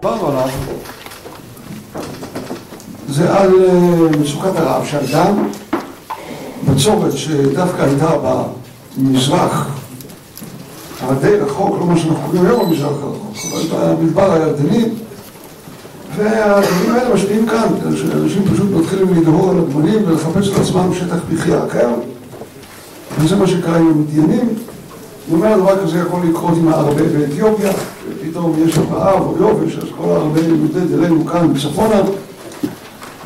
[0.00, 0.48] דיברנו עליו,
[3.08, 3.50] זה על
[4.20, 5.48] מצוקת הרעב, שאדם
[6.68, 8.10] בצורת שדווקא הייתה
[8.98, 9.68] במזרח,
[11.04, 13.36] אבל די רחוק, לא מה שאנחנו קוראים היום במזרח הרחוק,
[13.72, 14.84] אבל במדבר הירדני,
[16.16, 21.88] והדברים האלה משפיעים כאן, שאנשים פשוט מתחילים לדהור על הגמלים ולחפש לעצמם שטח מחיה אחר,
[23.18, 24.48] וזה מה שקרה עם המדיינים.
[25.28, 27.70] הוא אומר, דבר כזה יכול לקרות עם הערבי באתיופיה,
[28.08, 32.00] ופתאום יש רעב או יובש, אז כל הערבי נודד אלינו כאן בצפונה,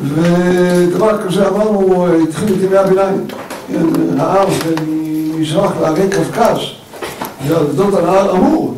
[0.05, 3.27] ודבר כזה אמרנו, התחיל את ימי הביניים,
[4.15, 4.47] נהר
[4.87, 6.59] ממזרח להרי קווקז,
[7.49, 8.75] זה על גדות הנהר אמור,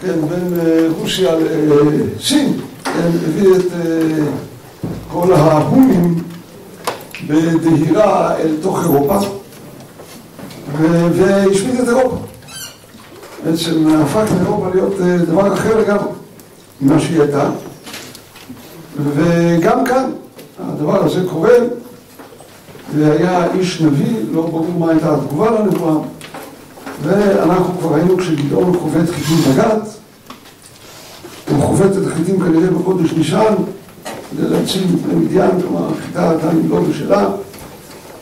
[0.00, 0.60] כן, בין
[1.00, 2.52] רוסיה לסין,
[2.84, 3.72] כן, הביא את
[5.12, 6.14] כל ההונים
[7.26, 9.18] בדהירה אל תוך אירופה,
[11.12, 12.16] והשמיד את אירופה.
[13.44, 14.94] בעצם הפך את אירופה להיות
[15.28, 16.12] דבר אחר לגמרי
[16.80, 17.50] ממה שהיא הייתה,
[19.14, 20.10] וגם כאן
[20.60, 21.54] הדבר הזה קורה,
[22.96, 25.94] והיה איש נביא, לא ברור מה הייתה התגובה לנבואה,
[27.02, 29.88] ואנחנו כבר ראינו כשגדעון חובט חיטים בגת,
[31.50, 33.54] הוא חובט את החיטים כנראה בחודש ניסן,
[34.30, 37.28] כדי להציל מדיין, כלומר החיטה עדיין לא בשלה,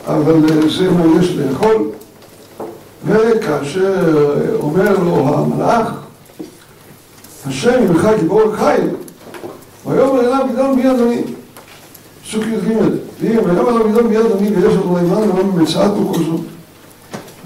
[0.06, 0.34] אבל
[0.78, 1.90] זה מה יש לאכול,
[3.06, 3.94] וכאשר
[4.60, 5.90] אומר לו המלאך,
[7.46, 8.88] השם ימך גיבור חיל,
[9.86, 11.22] ויאמר אליו גדעון מי אדוני?
[12.22, 12.72] פסוק י"ג,
[13.20, 16.20] ויאמר אליו גדעון מי אדוני ויש לנו עימן ולא מצאתנו כל.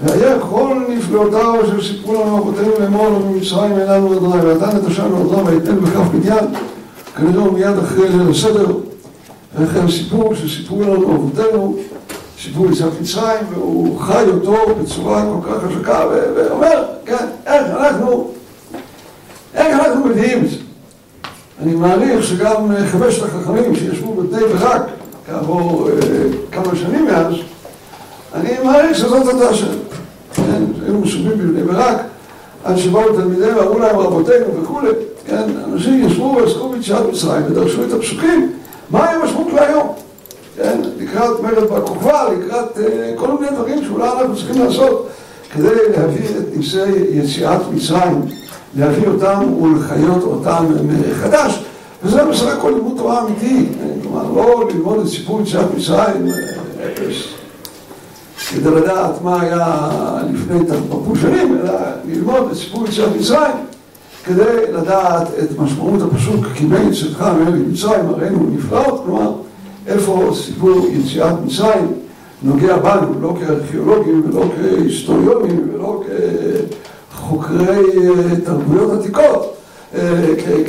[0.03, 5.49] והיה כל נפלאותיו אשר סיפרו לנו אבותינו לאמור לנו ממצרים אלינו אדוני ואתה נטשנו אדוני
[5.49, 6.45] ויתן בכף מדיין
[7.17, 8.65] כנראה מיד אחרי ליל הסדר
[9.55, 11.77] ואחרי סיפור שסיפרו לנו אבותינו
[12.43, 18.31] סיפור יציאת מצרים והוא חי אותו בצורה כל כך חזקה ואומר כן איך אנחנו
[19.53, 20.55] איך אנחנו מביאים את זה?
[21.61, 24.81] אני מעריך שגם חמשת החכמים שישבו בבני ברק
[25.27, 25.89] כעבור
[26.51, 27.33] כמה שנים מאז
[28.33, 29.71] אני מעריך שזאת הייתה השאלה
[30.33, 31.97] כן, היו מסובים בבני ברק
[32.63, 34.89] עד שבאו תלמידיהם ואמרו להם רבותינו וכולי
[35.27, 38.51] כן, אנשים ישבו ועסקו ביציאת מצרים ודרשו את הפסוקים.
[38.89, 39.87] מה הם משמעות להיום?
[40.55, 42.77] כן, לקראת מרד בר כוכבא, לקראת
[43.15, 45.09] כל מיני דברים שאולי אנחנו צריכים לעשות
[45.53, 48.21] כדי להביא את ניסי יציאת מצרים
[48.75, 51.63] להביא אותם ולחיות אותם מחדש.
[52.03, 53.65] וזה בסך הכל לימוד תורה אמיתי.
[54.01, 56.27] כלומר, לא ללמוד את סיפור יציאת מצרים
[58.49, 59.77] כדי לדעת מה היה
[60.33, 61.73] לפני תרפפו שנים, אלא
[62.05, 63.55] ללמוד את סיפור יציאת מצרים
[64.25, 69.31] כדי לדעת את משמעות הפסוק כי מי צאתך מארץ מצרים הראינו נפלאות, כלומר
[69.93, 71.93] איפה סיפור יציאת מצרים
[72.43, 76.03] נוגע בנו, לא כארכיאולוגים ולא כהיסטוריונים ולא
[77.13, 77.83] כחוקרי
[78.43, 79.57] תרבויות עתיקות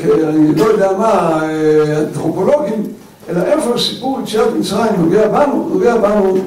[0.03, 1.41] כאני לא יודע מה,
[1.99, 2.83] אנתרופולוגים
[3.29, 6.39] אלא איפה סיפור יציאת מצרים נוגע בנו, נוגע בנו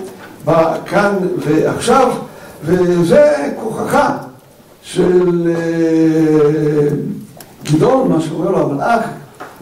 [0.45, 2.11] בכאן ועכשיו
[2.63, 4.11] וזה כוחך
[4.83, 5.53] של
[7.63, 9.05] גדעון, מה שאומר לו המלאך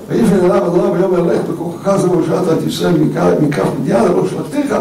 [0.07, 2.97] ויפן אליו אדוני ויאמר לך בכוחך זה והושעת את ישראל
[3.41, 4.75] מכף מדיין ולא שלחתיך.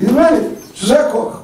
[0.00, 0.38] נדמה לי
[0.74, 1.42] שזה הכוח.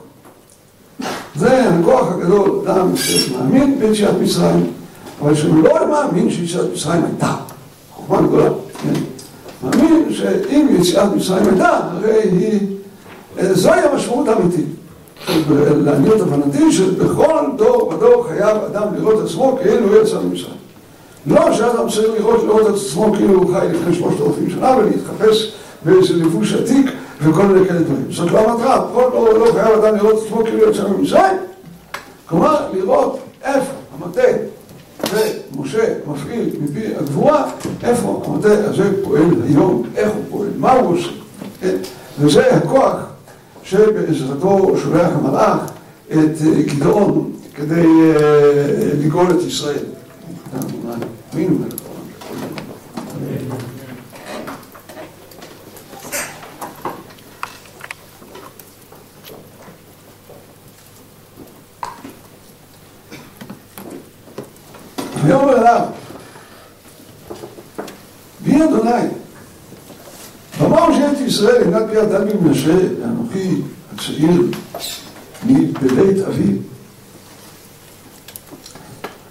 [1.36, 4.72] זה הכוח הגדול, אדם שמאמין ביציאת מצרים
[5.22, 7.34] אבל שהוא לא מאמין שיציאת מצרים הייתה.
[7.94, 8.50] חוכמה גדולה,
[8.82, 9.00] כן?
[9.64, 12.60] מאמין שאם יציאת מצרים הייתה הרי היא
[13.52, 14.66] זוהי המשמעות האמיתית.
[15.84, 20.54] לעניות הבנתי שבכל דור ודור חייב אדם לראות עצמו כאילו יצא ממצרים
[21.28, 25.52] לא שאדם צריך לראות, לראות את עצמו כאילו הוא חי לפני שלושת אלפים שנה ולהתחפש
[25.84, 26.90] באיזה לבוש עתיק
[27.22, 28.06] וכל מיני כאלה דברים.
[28.10, 31.36] זאת לא המטרה, דור ודור חייב אדם לראות את עצמו כאילו יצא ממצרים.
[32.26, 34.22] כלומר לראות איפה המטה
[35.12, 37.50] ומשה מפעיל מפי הגבורה
[37.82, 41.10] איפה המטה הזה פועל היום, איך הוא פועל, מה הוא עושה
[42.20, 42.96] וזה הכוח
[43.62, 45.60] שבעזרתו שולח המלאך
[46.12, 47.86] את גדעון כדי
[49.04, 49.84] לגאול את ישראל.
[51.32, 51.68] ויאמר
[65.60, 65.86] אליו,
[68.40, 68.90] בי אדוני?
[70.58, 73.62] ואמר שאלת ישראל עינת פי אדם ממנשה אנוכי
[73.94, 74.42] הצעיר
[75.46, 76.56] מבבית אבי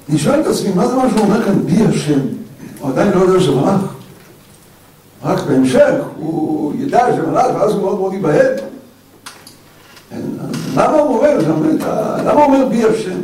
[0.10, 2.20] אני שואל את עצמי מה זה מה שהוא אומר כאן בי השם?
[2.80, 3.82] הוא עדיין לא יודע שזה מלאך.
[5.24, 8.54] רק בהמשך הוא ידע שזה מלאך ואז הוא מאוד מאוד ייבהל.
[10.76, 11.38] למה הוא אומר
[12.26, 13.20] למה הוא אומר בי השם?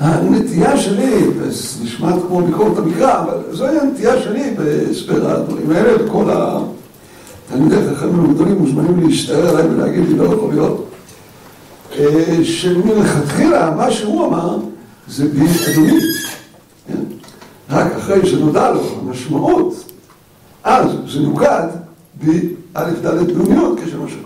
[0.00, 6.24] הנטייה שלי, זה נשמע כמו ביקורת המקרא, אבל זוהי הנטייה שלי בהסבר הדברים האלה, וכל
[6.30, 10.90] התלמידי חכמים הגדולים מוזמנים להשתער עליי ולהגיד לי לא יכול להיות,
[12.42, 14.58] שמלכתחילה מה שהוא אמר
[15.10, 16.04] זה בי אדומית,
[17.70, 19.74] רק אחרי שנודע לו המשמעות,
[20.64, 21.66] אז זה נוקד
[22.14, 24.16] באלף דלת לאומיות כשם השם.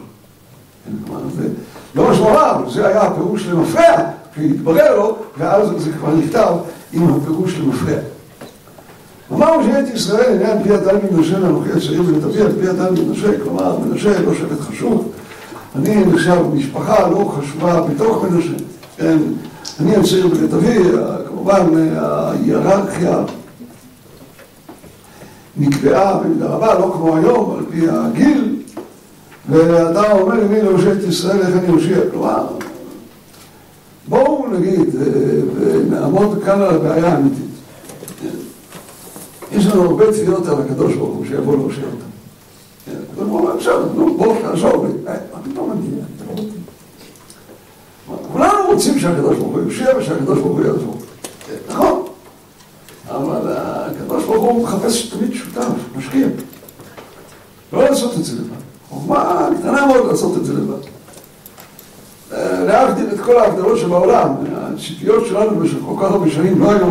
[1.95, 3.97] לא משמעותי, אבל זה היה הפירוש למפרע,
[4.37, 6.55] שהתברר לו, ואז זה כבר נכתב
[6.93, 7.99] עם הפירוש למפרע.
[9.33, 13.41] אמרנו שאת ישראל הנה על פי הדל מנשה לאנוכי הצעיר ולתביא על פי הדל מנשה,
[13.43, 15.13] כלומר מנשה לא שבט חשוב,
[15.77, 18.65] אני נחשב משפחה לא חשובה בתוך מנשה,
[18.97, 19.19] כן,
[19.81, 20.81] אני הצעיר ולתביא,
[21.29, 21.63] כמובן
[21.97, 23.19] ההיררכיה
[25.57, 28.57] נקבעה במידה רבה, לא כמו היום, על פי הגיל,
[29.49, 31.99] ואתה אומר למי להושיע את ישראל, איך אני אושיע?
[32.11, 32.47] כלומר,
[34.09, 34.89] בואו נגיד,
[35.57, 37.45] ונעמוד כאן על הבעיה האמיתית.
[39.53, 41.97] יש לנו הרבה תפילות על הקדוש ברוך הוא שיבוא להושיע אותם.
[42.87, 44.93] הקדוש ברוך הוא אומר, עכשיו, נו, בואו תעזור לי.
[45.05, 45.89] מה פתאום אני...
[48.75, 50.97] רוצים שהקדוש ברוך הוא יושיע ושהקדוש ברוך הוא יעזור.
[51.69, 52.03] נכון.
[53.09, 55.67] אבל הקדוש ברוך הוא מחפש תמיד שותף,
[55.97, 56.27] משקיע.
[57.73, 58.49] לא לעשות את זה לבד.
[58.89, 60.85] חוכמה קטנה מאוד לעשות את זה לבד.
[62.67, 66.89] להבדיל את כל ההבדלות שבעולם, הציפיות שלנו במשך כל כך הרבה שנים לא היו,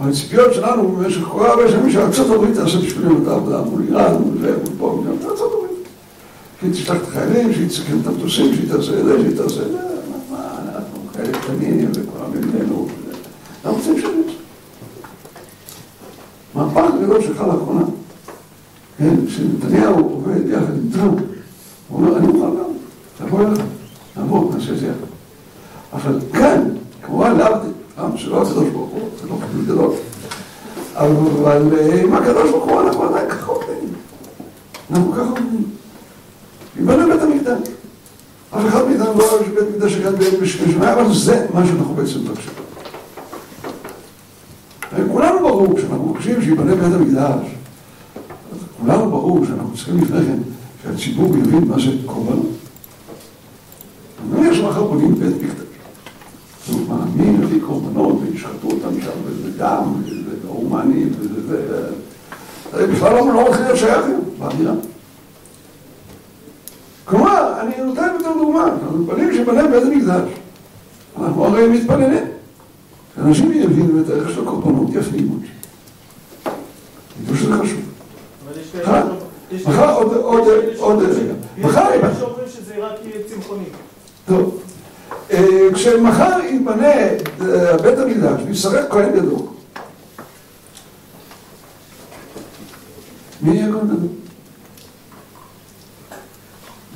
[0.00, 3.82] אבל הציפיות שלנו במשך כל כך הרבה שנים שארצות הברית תעשה בשבילנו את העבודה מול
[3.88, 5.88] איראן, מול פה, מול ארצות הברית.
[6.60, 9.70] שהיא תשלח את החיילים, שהיא תסכן את המטוסים, שהיא תעשה את זה, שהיא תעשה את
[9.70, 9.93] זה,
[11.56, 12.88] קטנים וכולם ממנו,
[13.64, 14.24] אנחנו רוצים שנים.
[16.54, 17.84] מהפך הגדול שחל לאחרונה,
[18.98, 21.20] כן, שנתניהו עובד יחד עם טראמפ,
[21.88, 22.70] הוא אומר, אני מוכן גם,
[23.18, 23.60] תבוא אליך.
[24.16, 25.06] נעבור, נעשה את זה יחד.
[25.92, 26.68] אבל כאן,
[27.02, 29.90] כמובן להבדיל, למה שלא הקדוש ברוך הוא, זה לא כתוב גדול.
[30.96, 31.62] אבל
[32.02, 33.92] עם הקדוש ברוך הוא אנחנו עדיין ככה עובדים.
[34.90, 35.64] אנחנו ככה עובדים.
[36.76, 37.68] ייבנה בית המקדש.
[38.56, 42.18] אף אחד מאיתנו לא אוהב שבית מקדש הגעת באין בשמי אבל זה מה שאנחנו בעצם
[42.20, 42.52] מבקשים.
[45.12, 47.46] כולנו ברור, כשאנחנו מבקשים שיבנה בית המקדש,
[48.80, 50.38] כולנו ברור שאנחנו צריכים לפני כן
[50.82, 52.46] שהציבור יבין מה זה קורבנות.
[54.42, 55.64] יש מחר בונים בית מקדש.
[56.72, 61.88] אומרת, מי מביא קורבנות וישחטו אותם שם, וזה דם, וזה הומני, וזה...
[62.72, 64.72] זה בכלל לא מתחיל להיות שייכים, באווירה.
[67.64, 70.28] אני נותן יותר דוגמה, אנחנו מתפללים שבנה בית המקדש.
[71.20, 72.24] אנחנו הרי מתפללים.
[73.18, 75.46] אנשים יבינו את הערך של הקורבנות, יפנימו את זה.
[77.62, 77.80] חשוב.
[79.66, 81.32] מחר עוד, עוד, עוד רגע.
[81.58, 81.90] מחר...
[81.94, 83.64] יש שאומרים שזה רק יהיה צמחוני.
[84.26, 84.62] טוב,
[85.74, 86.94] כשמחר ייבנה
[87.82, 89.38] בית המקדש וישחק כהן גדול,
[93.42, 94.08] מי יהיה כהן גדול?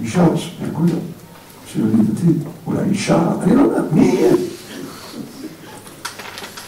[0.03, 0.27] אישה,
[0.61, 0.95] מהגויה,
[1.67, 2.33] של דתי,
[2.67, 4.33] אולי אישה, אני לא יודע, מי יהיה?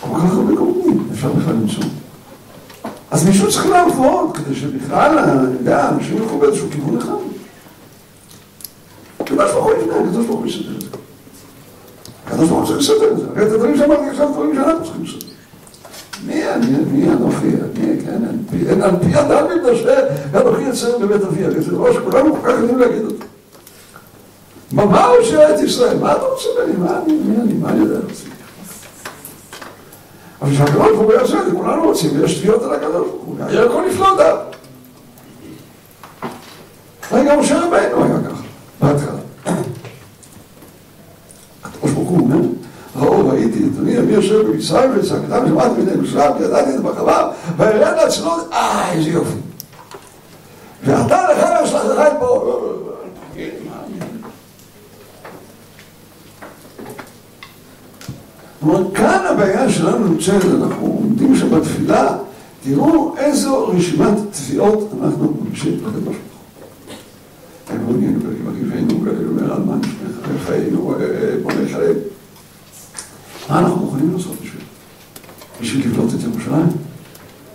[0.01, 1.85] כל כך הרבה קורבנים, אפשר בכלל למצוא.
[3.11, 7.13] אז מישהו צריך לעבוד כדי שבכלל, אני יודע, אנשים ילכו באיזשהו כיוון אחד.
[9.21, 10.89] הקדוש ברוך הוא יבנה, הקדוש ברוך הוא יסדר את זה.
[12.27, 13.27] הקדוש ברוך הוא צריך לסדר את זה.
[13.31, 15.30] הרי את הדברים שאמרתי עכשיו, דברים שאנחנו צריכים לסדר.
[16.27, 18.23] מי אני, מי אנוכי, אני, כן,
[18.69, 22.59] אין על פי אדם מתנשא, ואנוכי יצא בבית אבי, הרי זה דבר שכולנו כל כך
[22.59, 23.25] יודעים להגיד אותו.
[24.73, 25.99] מה הוא שאלה את ישראל?
[25.99, 26.79] מה אתה רוצה ממני?
[26.79, 28.27] מה אני, מי אני, מה אני יודע לעשות?
[30.43, 33.37] אבל כשהקדוש ברוך הוא יעשה את זה, כולנו רוצים, ויש תביעות על הקדוש ברוך הוא,
[33.41, 34.57] היה הכל נפלא דעת.
[37.13, 38.43] רגע, משה רבינו היה ככה,
[38.81, 39.19] בהתחלה.
[41.65, 42.37] הקדוש ברוך הוא אומר,
[42.97, 47.31] ראו ראיתי את אני, אני יושב במצרים וצעקתם שמעתי מדי משלם, כי ידעתי את בחווה,
[47.57, 49.37] וירד לעצמות, אה, איזה יופי.
[50.85, 52.57] ואתה לך להשלכתך את פה.
[58.61, 62.17] כלומר, כאן הבעיה שלנו נמצאת, אנחנו עומדים שם בתפילה,
[62.65, 67.77] תראו איזו רשימת תביעות אנחנו מבקשים לקדוש ברוך הוא.
[67.77, 69.81] אמונינו ולמגיבנו ולאלמן
[70.47, 70.95] חיינו
[71.43, 71.97] בוני חלב.
[73.51, 74.63] מה אנחנו מוכנים לעשות בשביל?
[75.61, 76.67] בשביל לבנות את ירושלים?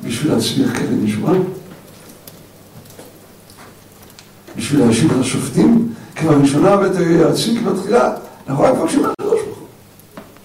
[0.03, 1.33] בשביל להצליח קרן ישועה?
[4.57, 5.93] בשביל להשיב את השופטים?
[6.15, 8.13] כבראשונה ואת היועצים כבתחילה?
[8.47, 9.67] אנחנו רק מבקשים מהקדוש ברוך הוא.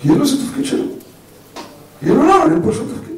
[0.00, 0.85] כאילו זה תפקיד שלו.
[2.00, 3.16] כאילו לא, אין פה שום תפקיד.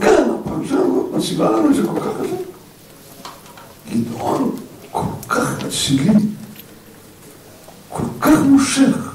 [0.00, 2.44] כן, הפרשה הזאת מציבה לנו את זה כל כך חזק.
[3.92, 4.56] גדעון
[4.90, 6.10] כל כך אצילי,
[7.88, 9.07] כל כך מושך,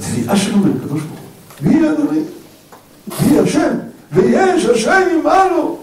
[0.00, 1.70] בתביעה שלו מהקדוש ברוך הוא.
[1.70, 2.20] מי אדוני?
[3.30, 3.70] מי השם?
[4.12, 5.78] ויש השם עמנו.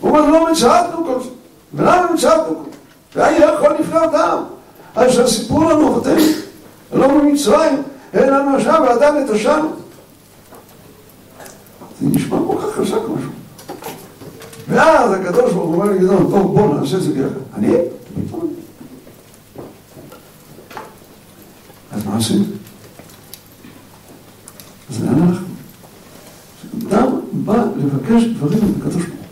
[0.00, 1.30] הוא אומר, לא מצאתנו כל זה.
[1.74, 2.76] ולמה מצאתנו כל זה?
[3.20, 4.42] והיה יכול לפני אותם.
[4.96, 6.22] אז שהסיפור לנו אבותינו.
[6.92, 7.82] לא במצרים,
[8.14, 9.68] אין לנו עכשיו ועדיין נטשנו.
[12.00, 13.30] זה נשמע כל כך חזק משהו.
[14.68, 17.28] ואז הקדוש ברוך הוא אומר לגדעון, טוב בוא נעשה את זה ביחד.
[17.54, 17.74] אני?
[21.92, 22.44] אז מה עושים?
[24.90, 25.46] אז לאן הלכנו?
[26.88, 29.24] אדם בא לבקש דברים מהקדוש ברוך הוא.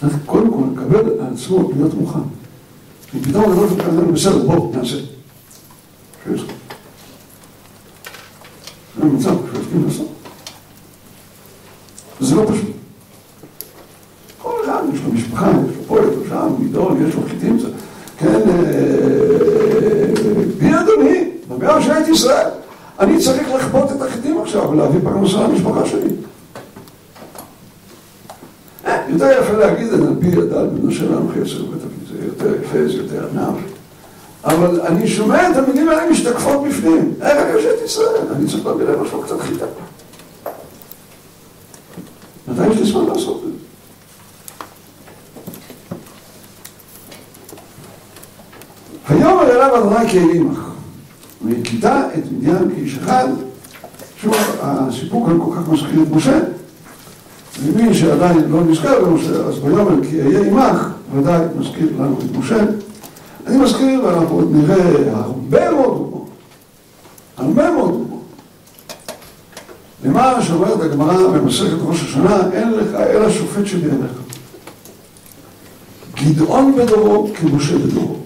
[0.00, 2.18] צריך קודם כל לקבל על עצמו להיות מוכן.
[3.10, 4.96] כי פתאום הקדוש ברוך הוא בסדר, בוא, נעשה.
[6.24, 6.50] שיש לך.
[8.98, 10.08] זה מצב שיודעים לעשות.
[12.20, 12.70] זה לא פשוט.
[14.42, 17.58] כל אחד יש לו משפחה, יש לו פה, יש לו שם, מידון, יש לו חיטים,
[18.18, 18.40] כן,
[20.58, 22.48] בי אדוני, במאה שהייתי ישראל,
[23.00, 26.10] אני צריך לכפות את החיטים עכשיו ולהביא פרנסה למשפחה שלי.
[29.08, 31.78] יותר יפה להגיד את זה, על פי לנו חסר אבי,
[32.08, 33.54] זה יותר יפה, זה יותר ענב.
[34.44, 37.14] אבל אני שומע את המילים האלה משתקפות בפנים.
[37.22, 38.22] איך את ישראל?
[38.36, 39.66] אני צריך להביא להם עכשיו קצת חיטה.
[42.48, 43.56] מתי יש לי זמן לעשות את זה?
[49.10, 50.58] ויאמר אליו אדוני כי אלי עמך,
[51.44, 53.28] והכיתה את מדיין כאיש אחד.
[54.22, 56.38] שוב, הסיפור כאן כל כך מזכיר את משה.
[58.26, 62.64] שעדיין לא נזכר במשה, אז ויאמר כי אהיה עמך, ודאי מזכיר לנו את משה.
[63.46, 66.28] אני מזכיר, ואנחנו עוד נראה הרבה מאוד דוגמאות,
[67.36, 68.22] הרבה מאוד דוגמאות.
[70.04, 74.12] למה שאומרת הגמרא במסכת ראש השנה, אין לך אלא שופט שבעיניך.
[76.24, 78.16] גדעון בדורו כמשה בדורו.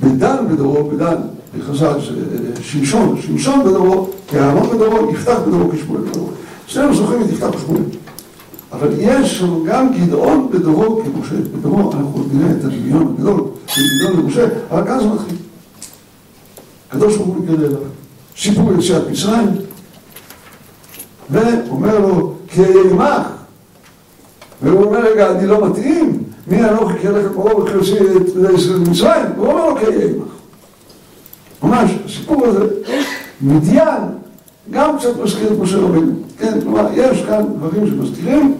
[0.00, 1.16] בדן בדורו, בדן,
[1.58, 6.28] בחז"ל זה שמשון, שמשון בדורו, כאהרון בדורו, יפתח בדורו כשמואל בדורו.
[6.66, 7.82] שנינו זוכרים את יפתח ושמואל.
[8.80, 14.24] אבל יש שם גם גדעון בדורו כמשה בדורו, אנחנו נראה את הדמיון הגדול של גדעון
[14.24, 15.36] למשה, אבל כאן זה מתחיל.
[16.90, 17.78] הקדוש ברוך הוא מתגלה אליו,
[18.36, 19.48] סיפור יציאת מצרים,
[21.30, 23.26] ואומר לו, כי עמך.
[24.62, 29.26] והוא אומר, רגע, אני לא מתאים, מי אנוכי כי אלך פרעה וכי את ישראל ממצרים?
[29.36, 30.28] והוא אומר לו, כי עמך.
[31.62, 32.64] ממש, הסיפור הזה,
[33.40, 34.02] מדיין,
[34.70, 36.12] גם קצת מזכיר את משה רבינו.
[36.38, 38.54] כן, כלומר, יש כאן דברים שמזכירים,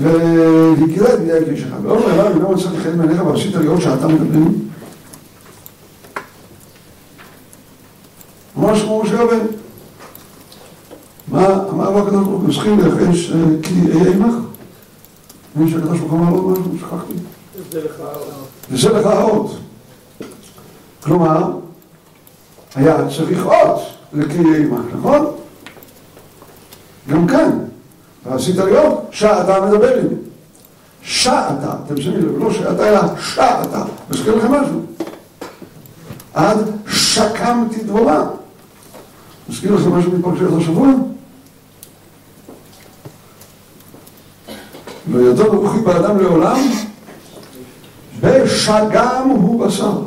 [0.00, 1.86] והקרא את מדיין כאיש אחד.
[1.86, 4.68] ואומר אליו, אם לא מצאתי חן מעיניך ועשית לי עוד שעתה מדברים.
[8.56, 9.44] ממש כמו משה רבינו.
[11.28, 12.48] מה אמר הקדוש ברוך הוא?
[12.48, 14.34] מסכים לנחש כי אהיה עמך?
[15.56, 17.12] מי שהקדוש ברוך הוא אמר לו משהו, שכחתי.
[18.70, 19.58] וזה לך האות.
[21.02, 21.50] כלומר,
[22.74, 23.80] היה צריך אות
[24.12, 25.26] לכי אהיה עמך, נכון?
[27.08, 27.58] גם כאן.
[28.30, 30.14] ועשית אות, שעתה מדבר עימי.
[31.02, 33.82] שעתה, אתם שמים לב, לא שעתה אלא שעתה.
[34.10, 34.80] מזכיר לכם משהו.
[36.34, 36.58] עד
[36.88, 38.26] שקמתי דבורה.
[39.48, 40.88] מזכיר לכם משהו מפרשת השבוע?
[45.10, 46.60] ויותר רוחי באדם לעולם,
[48.20, 50.00] בשגם הוא בשר.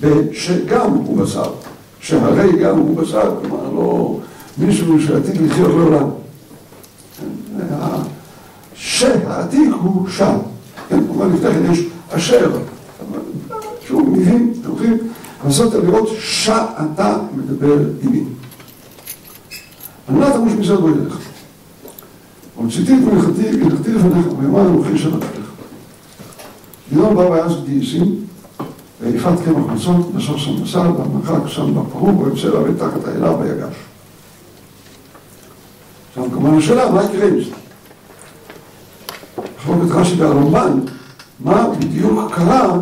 [0.00, 1.52] בשגם הוא בשר.
[2.00, 4.16] שהרי גם הוא בשר, כלומר לא
[4.58, 6.19] מישהו שעתיד לחיות לעולם.
[8.74, 10.36] שהעתיק הוא שם.
[10.88, 12.58] כן, כלומר לפני כן יש אשר,
[13.88, 14.98] שוב מילים, הולכים
[15.44, 18.24] לעשות לראות שאתה מדבר עימי.
[20.08, 21.18] על מה תמוש מצד בו ילך?
[22.54, 25.26] הוצאתי את מלאכתי, הלכתי לפניך, ויאמר אנוכי שבתך.
[26.92, 28.14] גדעון בא ויעש גייסים,
[29.00, 33.89] ויפת קמח מצות, בסוף שם בשר, והמרחק שם בפרום, ויוצא להביא תחת האלה ויגש.
[36.10, 37.50] עכשיו כמובן השאלה, מה יקרה עם זה?
[39.58, 40.80] מחלוקת רש"י והרמב"ן,
[41.40, 42.72] מה בדיוק קרה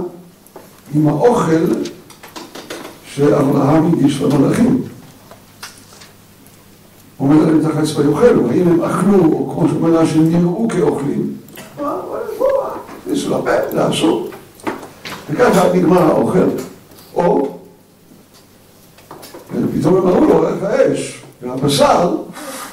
[0.94, 1.66] עם האוכל
[3.14, 4.82] שאברהם הגיש למלאכים?
[7.20, 11.34] אומר להם תחת צבא יאכלו, האם הם אכלו, או כמו שאומר רש"י, נראו כאוכלים?
[13.02, 14.28] הכניסו לפה, זה אסור.
[15.30, 16.48] וככה נגמר האוכל,
[17.14, 17.48] או
[19.54, 22.16] ופתאום הם אמרו לו, איך האש והבשר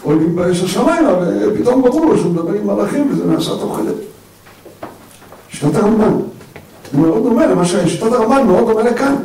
[0.05, 1.13] עולים באש השמיימה,
[1.47, 3.91] ופתאום ברור לו שהוא מדבר עם מלאכים וזה נעשה תוך כדי.
[5.49, 6.13] שיטת הרמב"ן.
[6.91, 9.15] זה מאוד דומה למה ששיטת הרמב"ן מאוד דומה לכאן.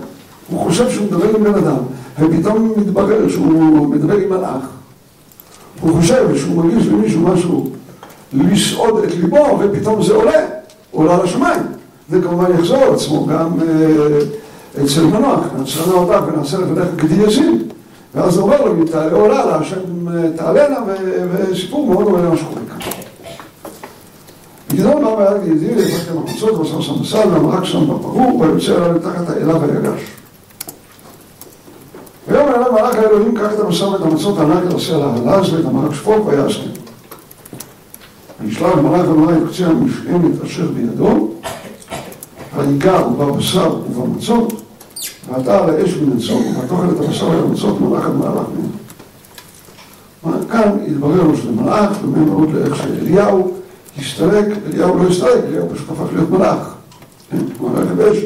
[0.51, 1.77] הוא חושב שהוא מדבר עם בן אדם,
[2.21, 4.69] ופתאום מתברר שהוא מדבר עם מלאך.
[5.81, 7.71] הוא חושב שהוא מרגיש למישהו משהו
[8.33, 10.47] לסעוד את ליבו, ופתאום זה עולה,
[10.91, 11.63] עולה לשמיים.
[12.11, 13.49] זה כמובן יחזור על עצמו גם
[14.85, 17.63] אצל מנוח, נצרנה אותך ונעשה לפניך גדי יזים.
[18.15, 19.79] ואז הוא אומר לו, אם תעלה עולה לה, השם
[20.37, 20.79] תעלנה,
[21.33, 22.91] וסיפור מאוד דומה למה שקורה כאן.
[24.73, 29.29] גדעון בא ביד ידידי, ויפתח המחוצות, ועשה שם מסל, והמרק שם בפרור, ויוצא אליו מתחת
[29.29, 30.01] האלה ויגש.
[32.29, 35.95] ויום אליו מלאך האלוהים, קח את הבשר ואת המצות הענק, תעשה על ההלז ואת המרק
[35.95, 36.61] שפוק, ויעשה.
[38.41, 41.31] וישלח מלאך אדוני את קצה המשענת אשר בידו,
[42.57, 44.60] ויגע בבשר ובמצות,
[45.31, 48.47] ועתה על האש מן הצום, ותאכל את הבשר והמצות מלאך עד מהלך
[50.25, 50.49] ממנו.
[50.49, 53.51] כאן התברר לו שזה מלאך, דומה מאוד לאיך שאליהו
[53.99, 56.75] הסתלק, אליהו לא הסתלק, אליהו פשוט הפך להיות מלאך.
[57.59, 58.19] כלומר, רכב אש,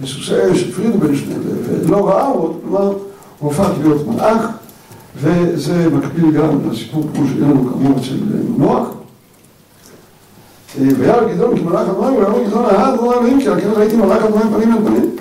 [0.00, 1.40] וסוסי אש הפרידו בין שניהם,
[1.86, 2.92] ולא ראה עוד, כלומר,
[3.38, 4.46] הוא הפך להיות מלאך,
[5.16, 8.14] וזה מקביל גם לסיפור כמו שאין לנו כאמור אצל
[8.56, 8.88] מנוח.
[10.78, 14.24] וירא גדעון כי מלאך אדוני, ויאמר גדעון אהה אדוני אלוהים, כי על כן ראיתי מלאך
[14.24, 15.18] אדוני פנים אל פנים.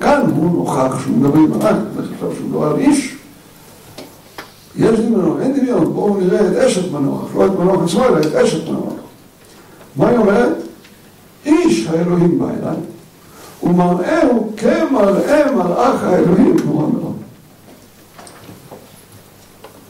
[0.00, 3.16] כאן הוא נוכח שהוא מדבר עם מלאך, זה חשב שהוא מדבר על איש.
[4.76, 8.34] יש דמיון, אין דמיון, בואו נראה את אשת מנוח, לא את מנוח עצמו, אלא את
[8.34, 8.92] אשת מנוח.
[9.96, 10.56] מה היא אומרת?
[11.46, 12.76] איש האלוהים בא אליי,
[13.62, 17.16] ומראהו כמראה מלאך האלוהים, כלומר מאוד.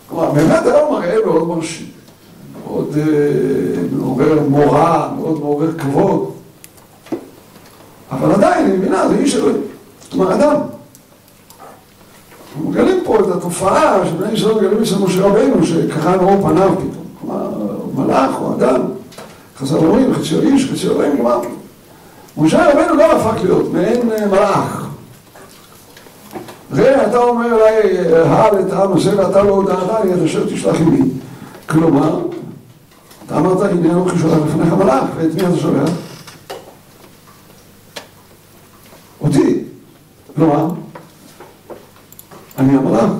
[0.08, 1.86] כלומר, באמת היה מראה מאוד מרשים,
[2.64, 2.94] מאוד
[3.92, 6.30] מעורר מורא, מאוד מעורר כבוד,
[8.10, 9.60] אבל עדיין, היא מבינה, זה איש אלוהים,
[10.10, 10.56] כלומר אדם.
[12.48, 17.04] אנחנו מגלים פה את התופעה שבני ישראל מגלים אצל משה רבנו, שככה נראו פניו פתאום,
[17.20, 17.50] כלומר,
[17.94, 18.80] מלאך או אדם.
[19.58, 21.40] חז"ל אומרים, חציו איש, חציו אלוהים, כלומר,
[22.36, 24.86] משה רבנו לא הפך להיות מעין מלאך.
[26.72, 31.02] ראה, אתה אומר אליי, העל את העם הזה ואתה לא הודעתני, את אשר תשלח עמי.
[31.66, 32.20] כלומר,
[33.26, 35.90] אתה אמרת, הנה אנוכי שולח לפניך מלאך, ואת מי אתה שולח?
[39.20, 39.64] אותי.
[40.38, 40.68] כלומר,
[42.58, 43.10] אני המלאך.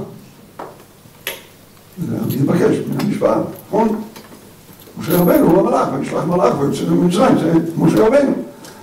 [2.08, 3.36] זה מתבקש מן המשפט,
[3.68, 4.00] נכון?
[4.98, 8.32] משה רבנו הוא המלאך, וישלח מלאך ויוצא ממצרים, זה משה רבנו.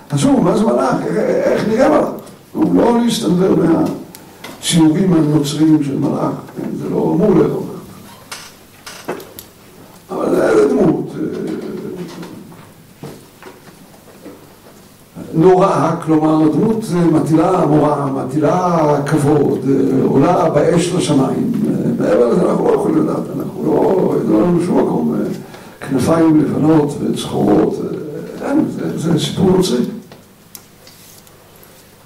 [0.10, 0.96] אז הוא, מה זה מלאך?
[1.18, 2.10] איך נראה מלאך?
[2.52, 6.34] הוא לא להסתנבר מהציורים הנוצריים של מלאך,
[6.82, 7.66] זה לא אמור להיות
[10.12, 11.05] אבל זה דמות
[15.36, 19.60] נוראה, כלומר דמות מטילה מורא, מטילה כבוד,
[20.04, 21.52] עולה באש לשמיים.
[22.00, 25.16] מעבר לזה אנחנו לא יכולים לדעת, אנחנו לא, לא לנו שום מקום
[25.90, 27.82] כנפיים לבנות וצחורות,
[28.42, 29.86] אין, זה, זה סיפור נוצרי.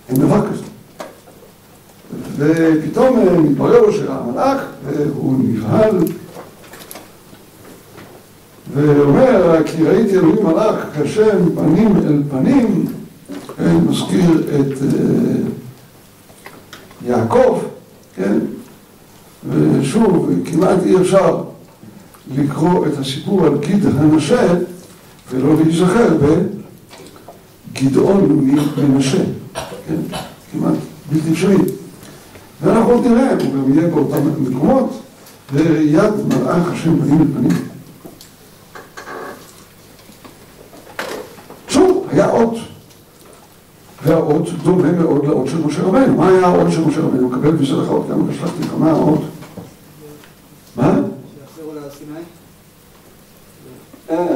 [0.09, 0.63] אין דבר כזה.
[2.37, 5.97] ופתאום מתברר לו שהמלאך, והוא נבהל,
[8.73, 12.85] ואומר, כי ראיתי אלוהים מלאך כשם פנים אל פנים,
[13.59, 14.77] מזכיר את
[17.05, 17.59] יעקב,
[18.15, 18.37] כן?
[19.49, 21.43] ושוב, כמעט אי אפשר
[22.35, 24.53] לקרוא את הסיפור על גיד הנשה
[25.31, 26.17] ולא להיזכר
[27.73, 28.45] בגדעון
[28.77, 29.23] מנשה,
[29.87, 30.17] כן?
[30.51, 30.73] כמעט
[31.11, 31.57] בלתי אפשרי.
[32.61, 35.01] ואנחנו עוד נראה, הוא גם יהיה באותם מקומות,
[35.53, 37.67] וראיית מלאך השם פנים לפנים.
[41.67, 42.57] שוב, היה אות.
[44.09, 46.15] והאות דומה מאוד לאות של משה רבנו.
[46.17, 47.29] מה היה האות של משה רבנו?
[47.29, 49.21] מקבל בשביל לך אות כמה השלכתי לך, מה האות?
[50.75, 50.99] מה?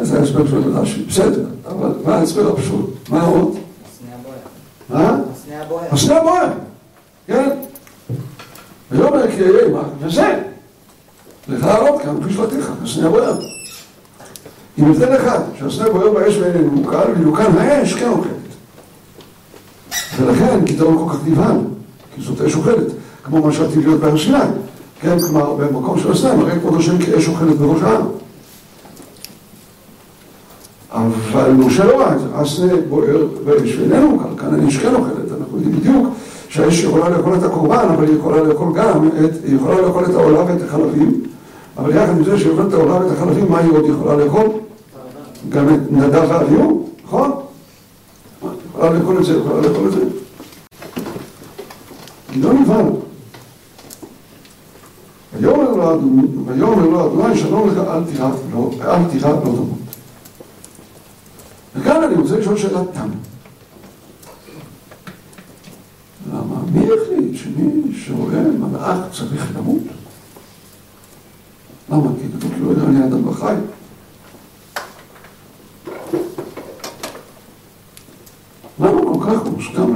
[0.01, 3.09] זה ההסבר של רש"י, בסדר, אבל מה ההסבר הפשוט?
[3.09, 3.55] מה האות?
[4.89, 5.17] מה?
[5.91, 6.47] הסנה הבוער,
[7.27, 7.49] כן?
[8.91, 10.39] ויאמר כי אהיה עמך, וזה,
[11.47, 13.39] לך האות כאן בשבתך, הסנה הבוער.
[14.77, 18.42] עם הבדל אחד, שהסנה בוער באש ואין מוקל, ואילו כאן האש כן אוכלת.
[20.17, 21.57] ולכן גדעון כל כך נבהל,
[22.15, 22.87] כי זאת אש אוכלת,
[23.23, 24.37] כמו מה שעתיד להיות בהר סיני,
[25.01, 28.05] כן, כלומר, במקום של הסנה, מראה כבוד השם כאש אוכלת בראש העם.
[30.91, 35.57] אבל משה לא ראה את זה, הסנה בוער באש ואיננו כאן האש כן אוכלת, אנחנו
[35.57, 36.07] יודעים בדיוק
[36.49, 40.15] שהאש יכולה לאכול את הקורבן, אבל היא יכולה לאכול גם, את, היא יכולה לאכול את
[40.15, 41.21] העולה ואת החלבים,
[41.77, 44.45] אבל יחד עם זה שהיא אוכלת את העולה ואת החלבים, מה היא עוד יכולה לאכול?
[45.49, 47.31] גם את נדב ואביהו, נכון?
[48.85, 50.05] יכולה לאכול את זה, יכולה לאכול את זה.
[52.37, 52.85] גדעון נבהל.
[55.39, 59.69] ויאמר לו אדוני שלום לך אל תירא לא, אל תירא לא תמות.
[61.75, 63.09] וכאן אני רוצה לשאול שאלת תם.
[66.31, 66.55] למה?
[66.71, 69.81] מי החליט שמי שרואה מלאך צריך למות?
[71.89, 72.09] למה?
[72.21, 73.53] כי כתוב שלא יודע אני אדם בחי.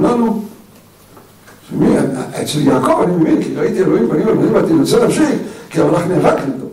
[0.02, 0.42] לנו
[2.42, 5.34] אצל יעקב אני מבין, כי ראיתי אלוהים פנים ואני באתי לנצל נפשי,
[5.70, 6.66] כי המלאך נאבק נגדו.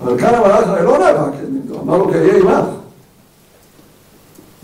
[0.00, 2.68] אבל כאן המלאך לא נאבק נגדו, אמר לו כי אהיה עמך.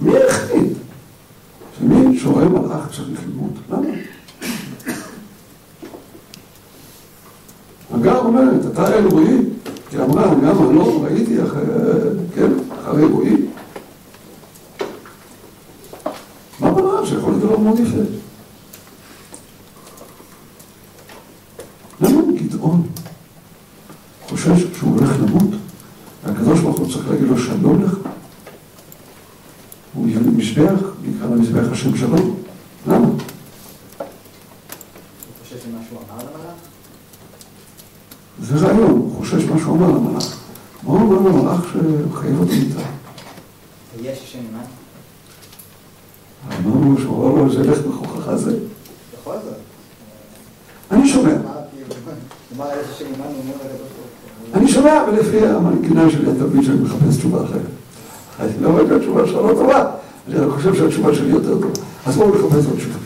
[0.01, 0.73] מי החליט?
[1.79, 3.53] שמי שרואה מלאך צריך למות?
[3.71, 3.89] למה?
[7.95, 9.37] אגב אומרת, אתה אלוהי,
[9.91, 11.65] כי אמרה, גם לא ראיתי אחרי,
[12.35, 12.51] כן,
[12.83, 13.37] אחרי רועי.
[17.19, 17.99] מה שיכול להיות דבר מאוד יפה?
[22.01, 22.87] למה גדעון
[24.29, 25.51] חושש שהוא הולך למות?
[26.25, 27.95] והקדוש ברוך הוא צריך להגיד לו שלום לך?
[29.95, 32.37] הוא יביא מזבח, נקרא למזבח השם שלום.
[32.87, 33.09] למה?
[38.41, 40.37] זה רעיון, הוא חושש מה שהוא אמר למלאך.
[40.83, 42.81] מה הוא אומר למלאך שחייב אותי איתה?
[44.03, 44.88] יש השם עימנו?
[46.47, 48.59] אמרנו שהוא אמר לו, זה לך בכוחך זה.
[49.21, 49.55] בכל זאת.
[50.91, 51.95] אני שומע, כאילו.
[54.55, 57.61] אני שומע, ולפי המנגינה שלי התלמיד שאני מחפש תשובה אחרת.
[58.41, 59.91] אני לא אומר שהתשובה שלך לא טובה,
[60.29, 61.81] אני רק חושב שהתשובה שלי יותר טובה.
[62.07, 62.99] אז בואו נחפש עוד תשובה.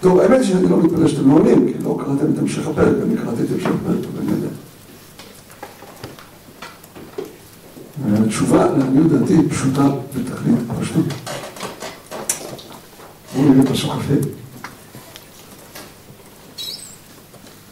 [0.00, 2.94] טוב, האמת היא שאני לא מתפלא שאתם לא עונים, כי לא קראתם את המשך הפרק,
[3.02, 4.48] אני קראתי את המשך הפרק, אבל אני יודע.
[8.30, 9.82] התשובה, לעניות דעתי, היא פשוטה
[10.14, 11.04] בתכלית הפשטות.
[13.34, 14.14] בואו נראה פסוק כ"ה.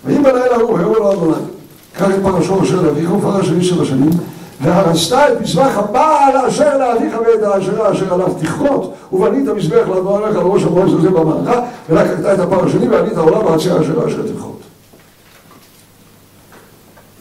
[0.05, 1.35] ויהי בלילה ההוא, ויאמר לו אדוני,
[1.93, 4.11] קח את פרשו אשר לאביך ופרש שני שבע שנים,
[4.61, 10.43] והרסת את מזבח הבעל אשר לאביך ואת האשרה אשר עליו תכרות, ובנית מזבח לאדוניך על
[10.43, 14.61] ראש המועצת הזה במערכה, ולקחת את הפר השני ועלית עולה בעצי אשר אשר תכרות.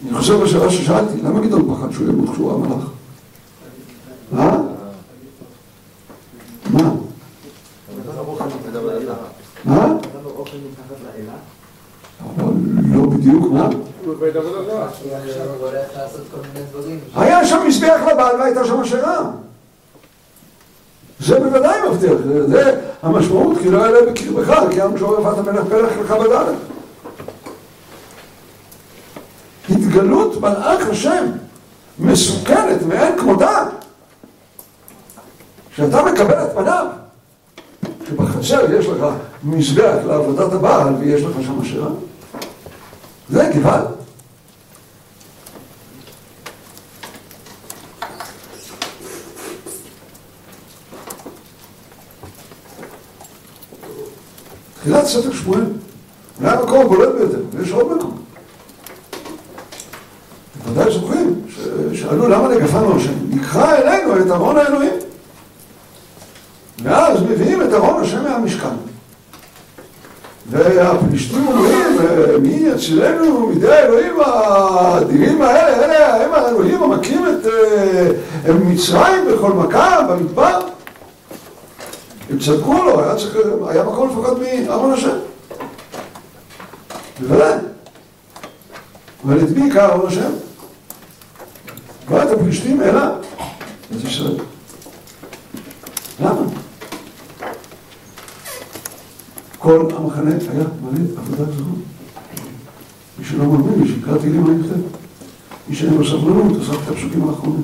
[0.07, 2.96] אני חוזר לשאלה ששאלתי, למה גדעון פחד שהוא ימות כשהוא המלאך?
[4.31, 4.57] מה?
[6.69, 6.91] מה?
[9.65, 9.85] מה?
[12.37, 12.53] אבל
[12.95, 13.69] לא בדיוק, מה?
[17.15, 19.31] היה שם מזבח לבעל והייתה שם אשרה.
[21.19, 22.11] זה בוודאי מבטיח,
[22.47, 26.55] זה- המשמעות, כי לא יעלה בקרבך, כי עם כשאור יפת המלך פלח לך בדלת.
[29.69, 31.25] התגלות מלאך השם
[31.99, 33.65] מסוכנת מאין כמותה,
[35.77, 36.85] שאתה מקבל את פניו,
[38.09, 39.05] שבחצר יש לך
[39.43, 41.89] מזבח לעבודת הבעל ויש לך שם אשרה.
[43.29, 43.83] זה גבעת.
[54.79, 55.63] תחילת ספר שמואל,
[56.39, 58.21] זה המקום הבולט ביותר, ויש עוד מקום.
[60.61, 64.93] אתם ודאי זוכרים, ששאלו למה נגפנו השם, נקרא אלינו את ארון האלוהים.
[66.83, 68.75] ואז מביאים את ארון השם מהמשכן.
[70.57, 71.97] והפלישתים אומרים,
[72.41, 80.01] מי יצילנו מידי האלוהים האדירים האלה, אלה הם האלוהים המכים את אה, מצרים בכל מכה,
[80.09, 80.59] במדבר.
[82.29, 85.17] הם צדקו לו, היה צריך, היה מקום לפחות מארון השם.
[87.19, 87.53] בוודאי.
[89.25, 90.31] אבל את מי יקרא ארון השם?
[92.11, 93.01] לא את הפלישתים, אלא
[93.91, 94.37] את ישראל.
[96.19, 96.41] למה?
[99.67, 101.77] כל המחנה היה מלא עבודת זרות.
[103.19, 104.79] מי שלא מאמין, מי שיקרא תהילים מה יכתב.
[105.69, 107.63] מי שאין לו סבלנות, עזב את הפסוקים האחרונים.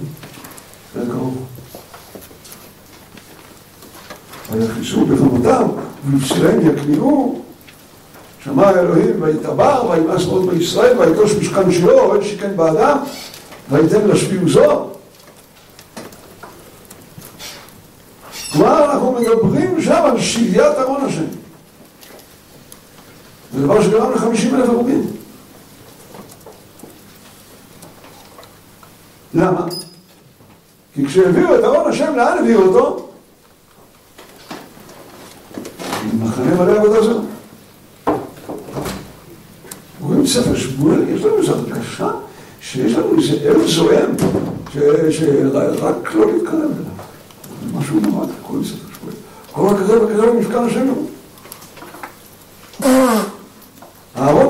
[0.96, 1.46] זה קרוב.
[4.52, 5.68] ויכניסו בחמותם,
[6.06, 7.42] ובבשריהם יקניעו.
[8.44, 12.98] שמע האלוהים, ויתבר, וימאס מאוד בישראל, ויתוש משכן שלו, אוהל שיכן באדם,
[13.70, 14.89] ויתן לשביעו זו.
[18.52, 21.42] כלומר, אנחנו מדברים שם על שהיית ארון השם.
[23.54, 25.04] זה דבר שגרם לחמישים אלף הרוגים.
[29.34, 29.66] למה?
[30.94, 33.10] כי כשהביאו את ארון השם, לאן הביאו אותו?
[36.20, 37.22] מחנה מלא עבודה זו.
[40.02, 42.10] רואים ספר שמואל, יש לנו איזו הרגשה
[42.62, 44.12] שיש לנו איזה אל זועם,
[45.10, 46.94] שרק לא להתקרב אליו.
[47.74, 49.16] משהו נורא, כל ספר שמואל.
[49.52, 51.12] כל הכזה וכזה במשכן השם הוא.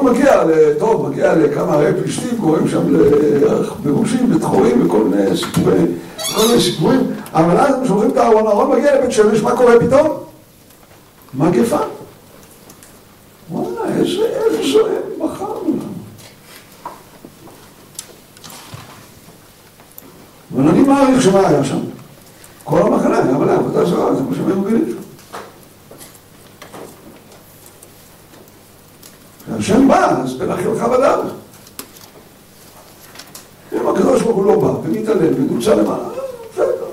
[0.04, 0.44] מגיע,
[0.80, 5.86] טוב, מגיע לכמה ערי פלישתים, קוראים שם לבירושים, לדחורים וכל מיני סיפורי,
[6.36, 7.00] כל מיני סיפורים,
[7.34, 10.08] אבל אז הם שולחים את אהרון, אהרון מגיע לבית שמש, מה קורה פתאום?
[11.34, 11.78] מגפה.
[13.52, 15.82] וואלה, איזה איזה זועם בחרנו לנו.
[20.56, 21.80] אבל אני מעריך שמה היה שם.
[22.64, 25.03] כל המחנה היה מלא עבודה זרה, זה מה שהם היו מבינים
[29.60, 31.32] כשהשם בא, אז בנחילך בדרך.
[33.74, 36.10] אם הקדוש ברוך הוא לא בא ומתעלם ונמצא למעלה,
[36.54, 36.86] בסדר.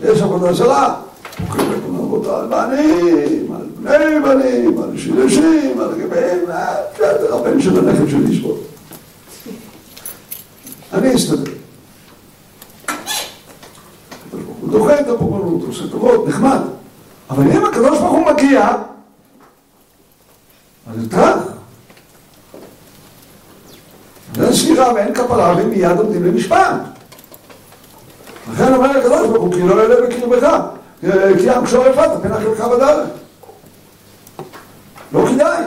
[0.00, 0.94] יש עבודה זרה,
[1.36, 6.38] פוקרים את רבותיי, בנים, על בני בנים, על שילשים, על גביהם,
[6.94, 8.56] בסדר, הבן של הנכד שלי יסבול.
[10.92, 11.52] אני אסתדר.
[14.60, 16.60] הוא דוחה את הפורענות, עושה טובות, נחמד.
[17.30, 18.70] אבל אם הקדוש ברוך הוא מגיע,
[20.96, 21.38] זה טראח.
[24.34, 26.74] ואין סליחה ואין כפרה והם מיד עומדים למשפט.
[28.52, 30.48] לכן אומר הקדוש ברוך הוא כי לא יעלה בקרבך
[31.38, 33.08] כי עם קשור יפת פן אכילך בדרך.
[35.12, 35.64] לא כדאי.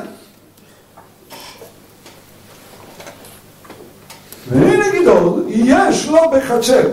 [4.52, 6.88] והנה גדעון יש לו בחצר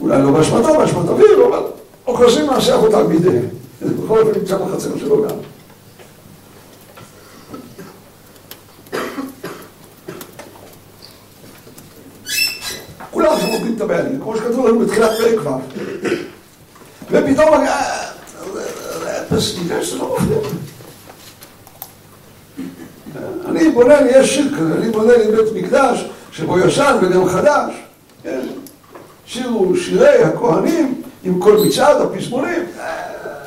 [0.00, 1.62] אולי לא באשמתו, באשמת אביו, אבל
[2.06, 3.48] אוחזים מעשה אבותיו בידיהם.
[3.82, 5.36] בכל אופן נמצא בחצר שלו גם.
[13.10, 16.08] כולם שם עובדים את הבעלים, כמו שכתוב לנו בתחילת פרק ו'.
[17.10, 17.64] ופתאום...
[19.32, 20.38] בסביבה שזה לא מפריע.
[23.48, 27.72] אני בונה לי, יש שיר כזה, אני בונה לי בית מקדש שבו ישן וגם חדש.
[29.26, 32.66] שירו שירי הכהנים עם כל מצעד הפזמונים.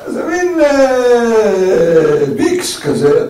[0.07, 0.59] זה מין
[2.35, 3.27] ביקס כזה,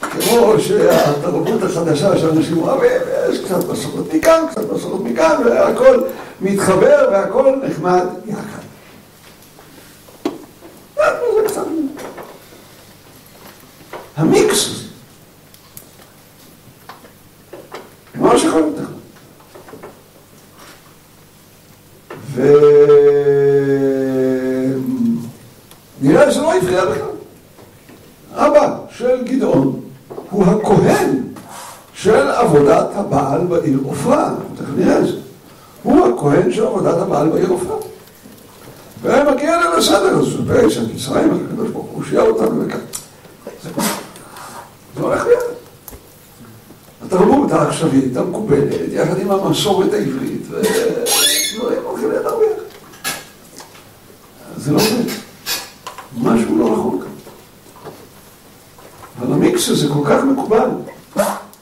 [0.00, 2.90] כמו שהתרבות החדשה שאנשים אוהבים,
[3.30, 6.02] יש קצת מסורת מכאן, קצת מסורת מכאן, והכל
[6.42, 8.62] מתחבר והכל נחמד יחד.
[14.16, 14.84] המיקס הזה.
[18.14, 18.92] מה שיכול להיות נחמד.
[26.00, 27.08] ונראה שזה לא הפריע בכלל.
[28.34, 29.80] אבא של גדעון
[30.30, 31.22] הוא הכהן
[31.94, 35.16] של עבודת הבעל בעיר עופרה, תכף נראה את זה.
[35.82, 37.76] הוא הכהן של עבודת הבעל בעיר עופרה.
[39.02, 42.78] ומגיע אליו לסדר הזה, בעצם מצרים, הקדוש ברוך הוא שיהיה אותנו וכאן.
[44.96, 45.52] זה הולך ביחד.
[47.12, 52.08] התרבות העכשווית, המקובלת, יחד עם המסורת העברית, ודברים הולכים.
[54.56, 55.02] זה לא זה.
[56.22, 57.08] משהו לא נכון כאן.
[59.20, 60.68] אבל המיקס הזה כל כך מקובל.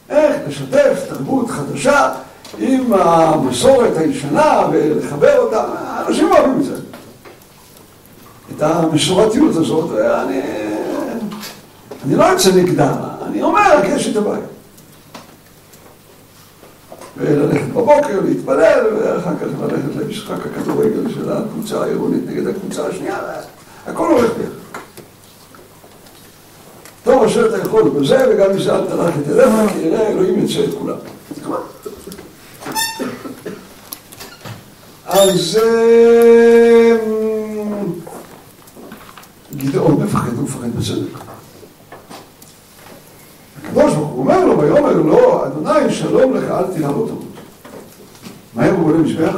[0.08, 2.12] איך לשתף תרבות חדשה
[2.58, 5.64] עם המסורת הישנה ולחבר אותה,
[6.08, 6.74] אנשים אוהבים את זה.
[8.56, 10.40] את המסורתיות הזאת, ואני...
[12.06, 12.94] אני לא יוצא נגדה,
[13.26, 14.44] אני אומר, יש את הבעיה.
[17.20, 23.18] וללכת בבוקר, להתפלל, ואחר כך ללכת למשחק הכדורגל של הקבוצה העירונית נגד הקבוצה השנייה,
[23.86, 24.50] הכל הולך ביחד.
[27.04, 30.64] טוב אשר אתה יכול בזה, וגם מזה אל תלך את ידיך, כי יראה אלוהים יצא
[30.64, 30.96] את כולם.
[35.06, 35.58] אז
[39.56, 41.18] גדעון מפחד, הוא מפחד בצדק.
[43.64, 47.22] הקדוש ברוך הוא אומר לו, ויאמר לו, אדוני שלום לך, אל לא תמות.
[48.54, 49.36] מהר הוא בונה מזבח,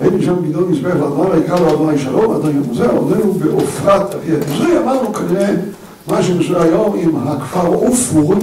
[0.00, 4.36] ויבן שם גדעון מזבח לאדוני ויקרא לו אדוני שלום, אדוני מוזר, עודנו בעופרת אביה.
[4.58, 5.50] זה אמרנו כנראה
[6.08, 8.34] מה שמסוים היום עם הכפר עופור,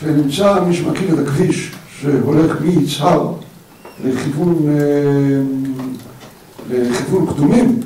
[0.00, 3.32] שנמצא, מי שמכיר את הכביש שהולך מיצהר
[4.04, 4.66] לכיוון,
[6.70, 7.80] לכיוון קדומים,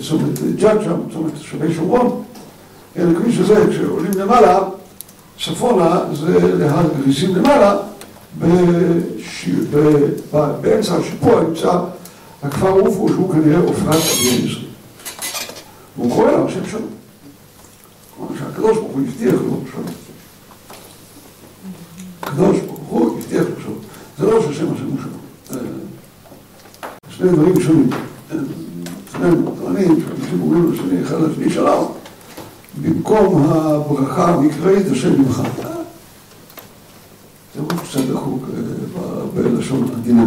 [0.00, 2.22] צומת ג'אג' שם, צומת שבי שומרון,
[2.96, 4.58] הכביש הזה, כשעולים למעלה,
[5.44, 7.76] צפונה זה להר גריזים למעלה,
[10.60, 11.78] באמצע השיפוע נמצא
[12.42, 14.64] הכפר עופו שהוא כנראה עופרת אביה ישראל.
[15.96, 16.88] והוא קורא לה השם שלום.
[18.16, 19.84] כלומר שהקדוש ברוך הוא הבטיח לו שלום.
[22.22, 23.78] הקדוש ברוך הוא הבטיח לו שלום.
[24.18, 25.60] זה לא שהשם השם הוא שלום.
[27.10, 27.90] שני דברים שונים.
[29.12, 31.99] שנינו טוענים שאנשים אומרים לשני אחד לשני שלום.
[32.82, 35.42] במקום הברכה המקראית, השם עמך.
[37.54, 38.46] זה הוא קצת דחוק
[39.34, 40.26] בלשון עדינה.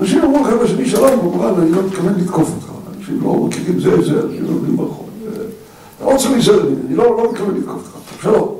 [0.00, 2.70] אנשים אמרו אחד לשני שלום, במובן, אני לא מתכוון לתקוף אותך.
[2.98, 5.08] אנשים לא מכירים זה זה, אנשים לא יודעים ברחוב.
[5.96, 8.22] אתה לא צריך להיזהר ממני, אני לא מתכוון לתקוף אותך.
[8.22, 8.54] שלום.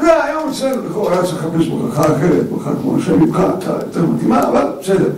[0.00, 4.66] היום אצלנו לכאורה היה צריך לחפש ברכה אחרת, ברכה כמו השם הייתה יותר מתאימה, אבל
[4.80, 5.10] בסדר.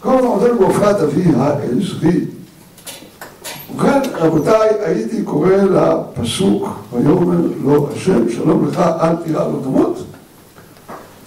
[0.00, 2.20] כל הזמן עודנו בהופעת אבי העזרי.
[3.74, 10.04] ובכן, רבותיי, הייתי קורא לפסוק, ויאמר לו השם, שלום לך, אל תירא לא תמות.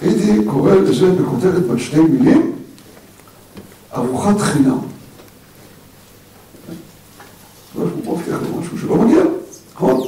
[0.01, 2.51] הייתי קורא לזה בכותרת בת שתי מילים,
[3.95, 4.77] ארוחת חינם.
[7.75, 9.23] לא מבטיח לו משהו שלא מגיע,
[9.75, 10.01] נכון?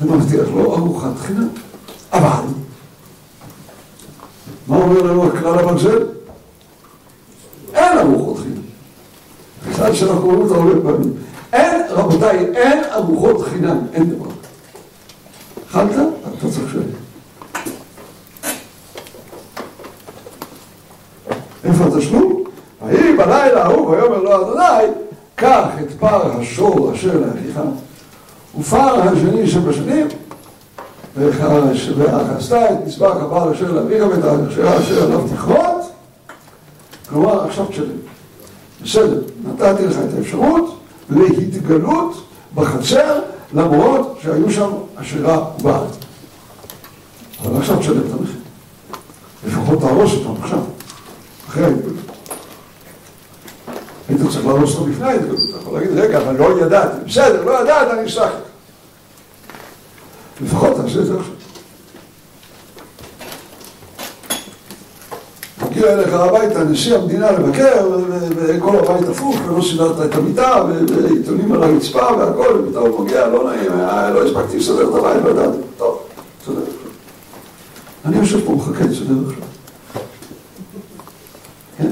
[0.00, 1.48] זה מבטיח לו ארוחת חינם.
[2.12, 2.44] אבל,
[4.68, 6.06] מה אומר לנו הכלל הברזל?
[7.74, 8.62] אין ארוחות חינם.
[9.70, 11.27] בכלל שאנחנו אומרים אותה הרבה פעמים.
[11.52, 14.30] אין, רבותיי, אין ארוחות חינם, אין דבר.
[15.70, 15.96] אכלת?
[16.38, 16.82] אתה צריך לשלם.
[21.64, 22.44] איפה התשלום?
[22.86, 24.92] ויהי בלילה ההוא ויאמר לו אדוני
[25.34, 27.60] קח את פר השור אשר לאחיך
[28.58, 30.06] ופר השני שבשנים
[31.16, 35.92] ועשתה את מזבח הפר אשר לאביך ואת האשר אשר עליו תכרות
[37.08, 37.86] כלומר עכשיו תשלם
[38.82, 40.77] בסדר, נתתי לך את האפשרות
[41.10, 43.20] להתגלות בחצר
[43.54, 45.88] למרות שהיו שם אשרה ובעד
[47.42, 48.40] אבל עכשיו תשלם את המחיר
[49.46, 50.58] לפחות תהרוס אותם עכשיו
[51.48, 52.08] אחרי ההתגלות
[54.08, 57.62] היית צריך להרוס אותו לפני ההתגלות, אתה יכול להגיד, רגע, אבל לא ידעתי, בסדר, לא
[57.62, 58.48] ידעת, אני אסלח לך.
[60.40, 61.34] לפחות תעשה את זה עכשיו.
[65.78, 67.88] מגיע אליך הביתה נשיא המדינה לבקר,
[68.36, 73.50] וכל הבית הפוך, ולא סידרת את המיטה, ועיתונים על הרצפה והכל, ופתאום הוא מגיע, לא
[73.50, 73.70] נעים,
[74.14, 75.58] לא הספקתי לסדר את הבית, לא ידעתי.
[75.78, 75.98] טוב,
[76.40, 76.54] עכשיו.
[78.04, 79.42] אני יושב פה, מחכה, תסדר עכשיו.
[81.78, 81.90] כן?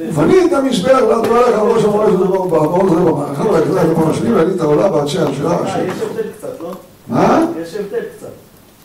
[0.00, 4.60] ובנית המזבח לאדוני לך ראש המורה של דבר בארבעות רבע מערכה את הפעם השני ועלית
[4.60, 6.72] עולה בעדשי השאלה אה, יש הבדל קצת, לא?
[7.08, 7.46] מה?
[7.62, 8.28] יש הבדל קצת.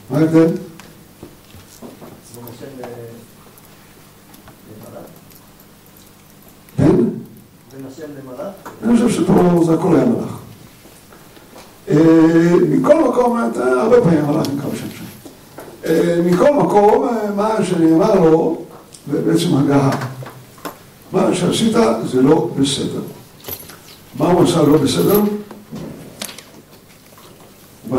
[0.09, 0.47] מה ההבדל?
[2.61, 3.11] בין השם ל-
[4.77, 5.05] למלאך?
[6.77, 6.95] כן?
[7.75, 8.53] בין השם למלאך?
[8.83, 10.37] אני חושב שפה זה הכל היה מלאך.
[11.89, 11.95] אה,
[12.69, 13.37] מכל מקום,
[13.81, 15.03] הרבה פעמים מלאך נקרא בשם שם.
[15.85, 18.61] אה, מכל מקום, אה, מה שנאמר לו,
[19.11, 19.89] זה בעצם הגעה.
[21.11, 23.01] מה שעשית זה לא בסדר.
[24.19, 25.19] מה הוא עשה לא בסדר?
[25.19, 25.27] הוא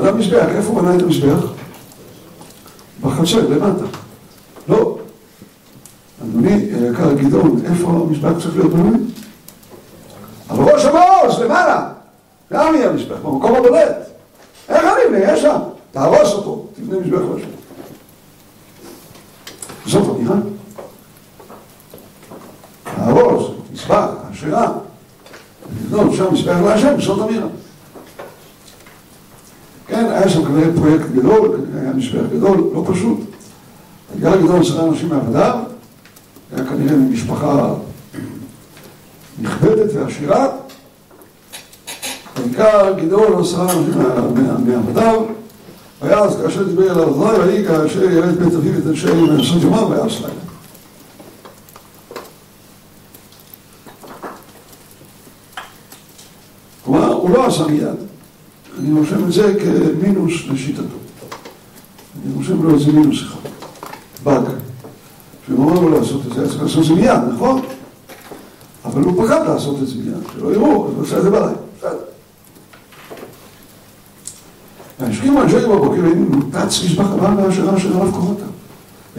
[0.01, 1.39] בנה מזבח, איפה הוא בנה את המזבח?
[3.01, 4.02] בחצר, למטה.
[4.69, 4.99] לא.
[6.23, 6.53] אדוני,
[6.91, 8.99] יקר גדעון, איפה המזבח צריך להיות בנוי?
[10.49, 11.93] על ראש המעוז, למעלה.
[12.53, 13.97] גם יהיה מזבח, במקום הבולט.
[14.69, 15.33] איך אני אבנה?
[15.33, 15.59] יש שם.
[15.93, 17.49] תהרוס אותו, תבנה מזבח לשם.
[19.87, 20.37] זאת אמירה.
[22.99, 24.73] להרוס, מזבח, אשרה,
[25.77, 27.47] לבנות שם מזבח להשם, זאת אמירה.
[29.87, 33.19] כן, היה שם כנראה פרויקט גדול, היה מזבח גדול, לא פשוט.
[34.21, 35.59] היה גדול עשרה אנשים מעבדיו,
[36.57, 37.75] היה כנראה ממשפחה
[39.43, 40.49] נכבדת ועשירה.
[42.37, 44.03] העיקר גדעון עשרה אנשים
[44.67, 45.23] מעבדיו,
[46.03, 50.21] ואז כאשר דיבר אל אדוני, ויהי כאשר ירד בית אביו את אנשי לעשות יומם, ויעש
[50.21, 50.35] לילה.
[56.85, 57.87] כלומר, הוא לא עשה מיד.
[58.79, 60.83] אני רושם את זה כמינוס לשיטתו.
[62.25, 63.52] אני רושם לו את זה מינוס אחד.
[64.23, 64.43] באג.
[65.47, 67.63] שהוא אמר לו לעשות את זה, היה צריך לעשות את זה מיד, נכון?
[68.85, 71.53] אבל הוא פחד לעשות את זה מיד, שלא יראו, אז הוא עושה את זה בלילה.
[71.79, 71.99] בסדר.
[75.01, 78.45] והשקיעו אנשי בבוקר, היינו נותץ מזבח הבא והשרה של הרב כוחותה.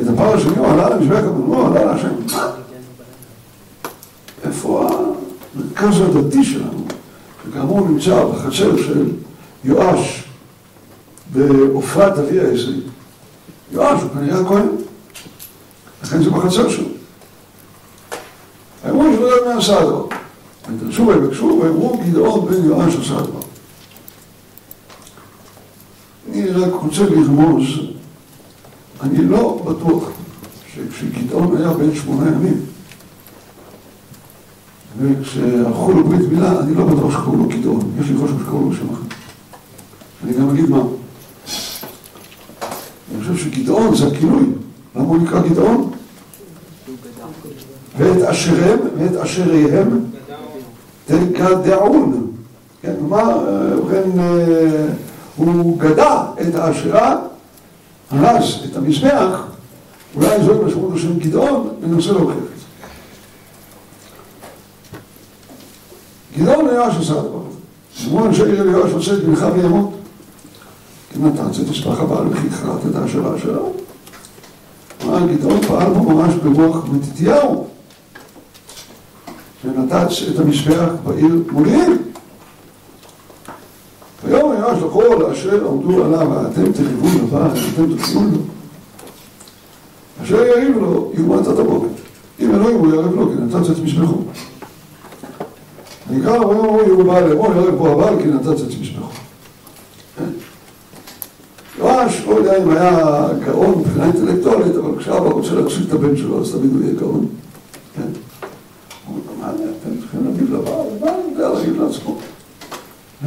[0.02, 2.14] את הפר השני הוא עלה למזבח הבא, הוא עלה להשם.
[4.44, 4.90] איפה
[5.56, 6.86] המרכז הדתי שלנו,
[7.44, 9.10] שכאמור נמצא בחצר של
[9.64, 10.24] יואש
[11.34, 12.82] בעופרת אבי העשרי.
[13.72, 14.68] יואש הוא כנראה הכהן,
[16.04, 16.88] לכן זה בחצר שלו.
[18.90, 19.94] אמרו שלא יודע מי עשה את זה.
[20.70, 23.32] ודרשו ויבקשו ואמרו גדעון בן יואש עשה זה.
[26.32, 27.66] אני רק רוצה לרמוז,
[29.02, 30.10] אני לא בטוח
[30.74, 32.66] שכשגדעון היה בן שמונה ימים
[35.00, 38.74] וכשערכו לו ברית מילה, אני לא בטוח שקראו לו גדעון, יש לי חושב שקראו לו
[38.74, 39.02] שם אחר.
[40.24, 40.82] אני גם אגיד מה.
[43.12, 44.44] אני חושב שגדעון זה הכינוי.
[44.96, 45.92] למה הוא נקרא גדעון?
[47.98, 50.00] ואת אשריהם ואת אשריהם
[51.06, 52.28] תגדעון.
[52.82, 53.40] כן, כלומר,
[53.78, 54.10] ובכן,
[55.36, 57.16] הוא גדע את האשרה,
[58.12, 59.44] הרס את המזבח,
[60.16, 62.66] אולי זאת משמעות השם גדעון, להוכיח את זה.
[66.38, 68.10] גדעון ליואש עשה הדבר הזה.
[68.10, 69.92] אמרו אנשי עיר ליואש עושה את מלכה וימות.
[71.14, 73.74] כי נתן זה תשפח הבעל וכי חרט את האשרה שלו.
[75.04, 77.73] אמר גדעון פעל בו ממש ברוח מתתיהו.
[79.66, 81.98] ונתץ את המזבח בעיר מודיעין.
[84.24, 88.42] ויום יואש לכל אשר עמדו עליו, ואתם תריבו לבא, ואתם תריבו לו.
[90.24, 91.88] אשר יריב לו, יומת עד הבוקר.
[92.40, 94.22] אלוהים הוא יערב לו, כי נתת את מזבחו.
[96.10, 99.10] ויקרא לו ויאמר הוא ירובל לאמור יערב בו הבעל כי נתת את מזבחו.
[101.80, 106.42] יואש, לא יודע אם היה גאון מבחינה אינטלקטואלית, אבל כשאבא רוצה להקשיב את הבן שלו,
[106.42, 107.26] אז תמיד הוא יהיה גאון.
[107.96, 108.02] כן.
[109.08, 110.88] הוא אומר, מה אתם צריכים להגיד לבעל?
[110.98, 112.18] הבעל יודע להגיד לעצמו.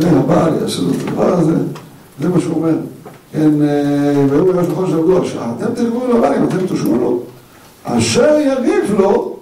[0.01, 1.55] הבעל יעשה לו את הדבר הזה,
[2.21, 2.75] זה מה שהוא אומר.
[3.33, 3.51] כן,
[4.29, 5.53] והוא יש לכל שעבדו השעה.
[5.59, 7.23] אתם תרגמו לבעל אם אתם תושבו לו.
[7.85, 9.37] אשר יריב לו,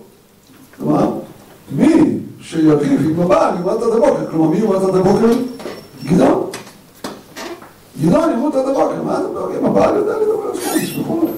[0.77, 1.11] כלומר,
[1.77, 5.33] מי שיריב עם הבעל ימות עד הבוקר, כלומר, מי ימות עד הבוקר?
[6.05, 6.51] גדעון.
[8.03, 9.67] גדעון ימות עד הבוקר, מה אתם דואגים?
[9.67, 11.29] הבעל יודע לדבר על זמן, תסמכו לו.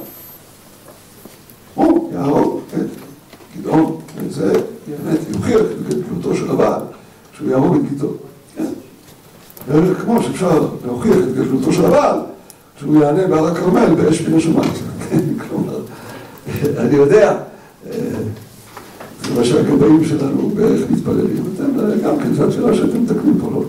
[1.74, 2.86] הוא יהרוג את
[3.58, 4.52] גדעון, וזה
[4.86, 6.80] באמת יוכיח את גדולתו של הבעל,
[7.32, 8.16] שהוא יהרוג את גדעון.
[9.65, 9.65] בערך
[10.04, 12.18] כמו שאפשר להוכיח את גדולתו של הבעל,
[12.80, 14.72] שהוא יענה בהר הכרמל באש מן השמיים.
[15.48, 15.78] כלומר,
[16.78, 17.36] אני יודע,
[19.22, 21.44] זה מה שהגבאים שלנו בערך מתפללים.
[21.54, 23.62] אתם גם כן, זו התפילה שאתם מתקנים פה, לא?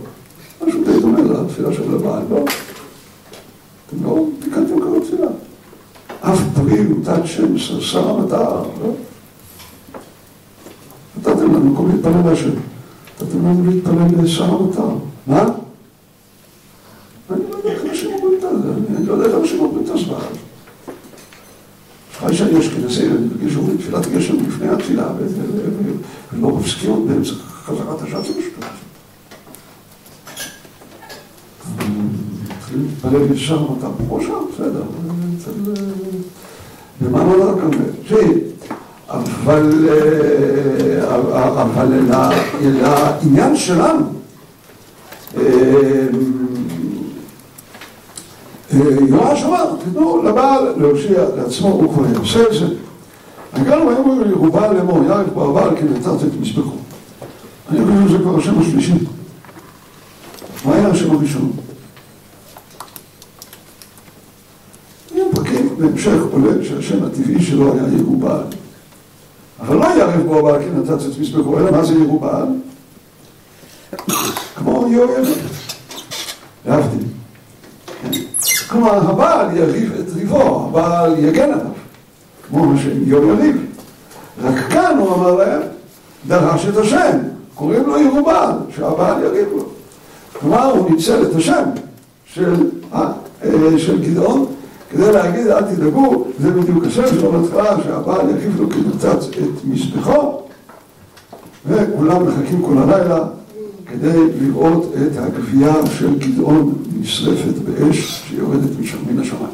[0.68, 2.46] משהו די דומה לתפילה של הבעל, לא?
[3.88, 5.28] אתם לא תיקנתם כזאת תפילה.
[6.22, 8.92] אף פרי ותת שם שר המטר, לא?
[11.18, 12.50] נתתם לנו מקום להתפלל להשם.
[13.22, 14.90] נתתם לנו להתפלל לשר המטר.
[15.28, 15.44] מה?
[17.32, 18.48] אני לא יודע איך אנשים אומרים את זה,
[18.98, 20.16] אני לא יודע איך אנשים אומרים את הזמן.
[22.28, 25.08] אחרי שאני אשכנזי, אני מרגיש שאומרים תפילת גשם לפני התפילה,
[26.34, 26.48] ולא
[26.88, 27.32] עוד באמצע
[27.66, 28.66] חזרת השעת המשפט.
[32.58, 33.68] מתחילים להתפלל ישר
[33.98, 34.84] כמו שם, בסדר,
[37.02, 37.78] במעמד הכרמל.
[38.08, 38.34] תראי,
[39.10, 39.74] אבל
[42.64, 44.06] לעניין שלנו,
[49.10, 52.66] יואש אמר, תתנו לבעל להושיע לעצמו, הוא כבר יעשה את זה.
[53.54, 56.76] הגענו היום ירובל לאמור, יערב פה הבעל כי נתת את מזבחו.
[57.70, 58.94] אני חושב שזה כבר השם השלישי.
[60.66, 61.52] מה היה השם הראשון?
[65.32, 68.44] פרקים בהמשך עולה שהשם הטבעי שלו היה ירובל.
[69.60, 72.46] אבל לא יערב בו הבעל כי נתת את מזבחו, אלא מה זה ירובל?
[74.56, 75.24] כמו יואל.
[76.66, 77.17] להבדיל.
[78.70, 81.66] כלומר, הבעל יריב את ריבו, הבעל יגן עליו,
[82.48, 83.66] כמו מה שיום יריב.
[84.44, 85.62] רק כאן הוא אמר להם,
[86.28, 87.18] דרש את השם,
[87.56, 89.64] קוראים לו ירובל, שהבעל יריב לו.
[90.40, 91.64] כלומר, הוא ניצל את השם
[92.26, 92.70] של,
[93.78, 94.46] של גדעון,
[94.92, 100.42] כדי להגיד, אל תדאגו, זה בדיוק השם שלו בהתחלה, שהבעל יריב לו כנוצץ את מזבחו,
[101.66, 103.20] וכולם מחכים כל הלילה
[103.92, 109.54] כדי לראות את הגבייה של גדעון נשרפת באש שיורדת משם מן השמיים.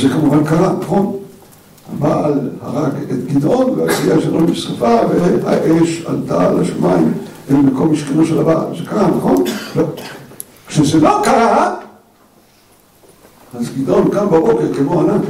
[0.00, 1.16] זה כמובן קרה, נכון?
[1.92, 7.12] הבעל הרג את גדעון והגבייה שלו נשרפה והאש עלתה לשמיים
[7.50, 8.66] אל מקום משכנו של הבעל.
[8.78, 9.44] זה קרה, נכון?
[9.76, 9.84] לא.
[10.66, 11.74] כשזה לא קרה,
[13.54, 15.24] אז גדעון קם בבוקר כמו ענק.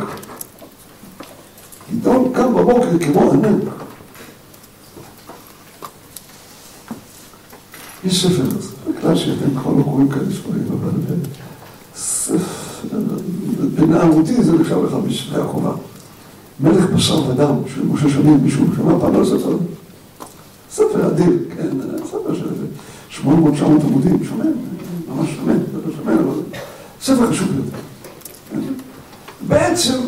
[1.93, 3.62] גדעון קם בבוקר כמו ענק.
[8.05, 8.42] יש ספר,
[8.98, 10.90] בגלל שאתם כבר לא קוראים כאלה ספרים, אבל
[11.96, 12.88] ספר,
[13.74, 15.72] בנערותי זה נחשב לך בספרי החובה.
[16.61, 19.57] מלך בשר ודם של משה שנים, מישהו שמע פעם על הספר?
[20.70, 21.70] ספר אדיר, כן,
[22.07, 23.28] ספר של 800-900
[23.64, 24.53] עמודים, שמן,
[25.09, 25.59] ממש שמן,
[25.96, 26.34] שמן, אבל
[27.03, 27.78] ספר חשוב יותר.
[29.48, 29.98] בעצם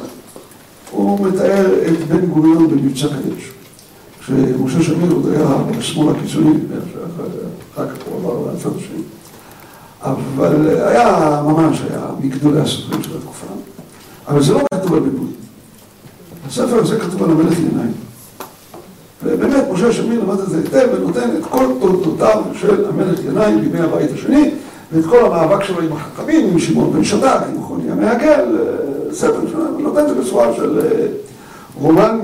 [0.90, 3.50] הוא מתאר את בן גוריון במבצע קדש.
[4.24, 5.46] כשמשה שמיר עוד היה
[5.78, 6.50] בשמאל הקיצוני,
[7.74, 9.02] אחר כך הוא עבר לצד השני.
[10.02, 13.46] אבל היה ממש, היה מגדולי הסופרים של התקופה.
[14.28, 15.26] אבל זה לא כתוב על ביפוי.
[16.46, 17.88] הספר הזה כתוב על המלך ינאי.
[19.24, 23.80] ובאמת, משה שמיר למד את זה היטב ונותן את כל תולדותיו של המלך ינאי בימי
[23.80, 24.50] הבית השני,
[24.92, 28.44] ואת כל המאבק שלו עם החכמים, עם שמעון בן שדק, עם חוני המעגל,
[29.12, 30.80] ספר שלנו, נותן את זה בצורה של
[31.80, 32.18] רומן,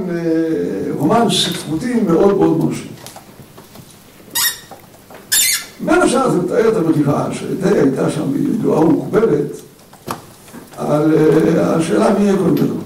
[0.90, 2.90] רומן ספרותי מאוד מאוד מרשים.
[5.84, 9.46] בין השאר זה מתאר את המגיבה שדי הייתה שם ידועה ומקובלת
[10.76, 11.14] על
[11.56, 12.76] השאלה מי יהיה קודם גדול.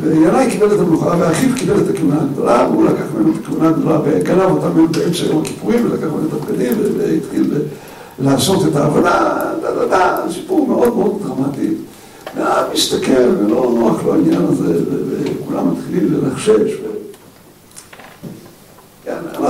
[0.00, 3.98] וינאי קיבל את המלוכה ואחיו קיבל את הכהונה הגדולה והוא לקח ממנו את הכהונה הגדולה
[4.04, 7.54] וגנב אותה ממנו באמצע יום הכיפורים ולקח ממנו את הבגדים והתחיל
[8.18, 11.74] לעשות את העבודה, סיפור מאוד מאוד דרמטי.
[12.36, 16.80] והאב מסתכל ולא נוח לו העניין הזה וכולם מתחילים ללחשש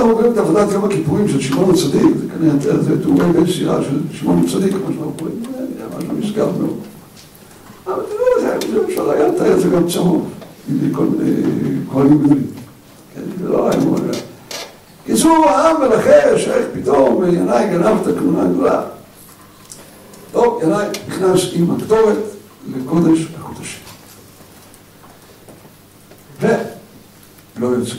[0.01, 3.83] אנחנו רואים את עבודת יום הכיפורים של שמעון הצדיק, זה כנראה, זה תאורי בן סירה
[3.83, 6.77] של שמעון הצדיק, מה שאנחנו קוראים, זה משהו נשגב מאוד.
[7.87, 10.29] אבל תראו, זה אפשר היה לתאר את זה גם צהוב.
[10.69, 11.41] עם כל מיני
[11.91, 12.47] כהנים גדולים.
[13.15, 14.01] כן, זה לא היה מאוד...
[15.05, 18.81] קיצור, העם מנחש, איך פתאום ינאי גנב את הכהונה הגדולה.
[20.31, 22.17] טוב, ינאי נכנס עם הקטורת
[22.67, 23.81] לקודש הקודשים.
[26.41, 27.95] ולא יוצא.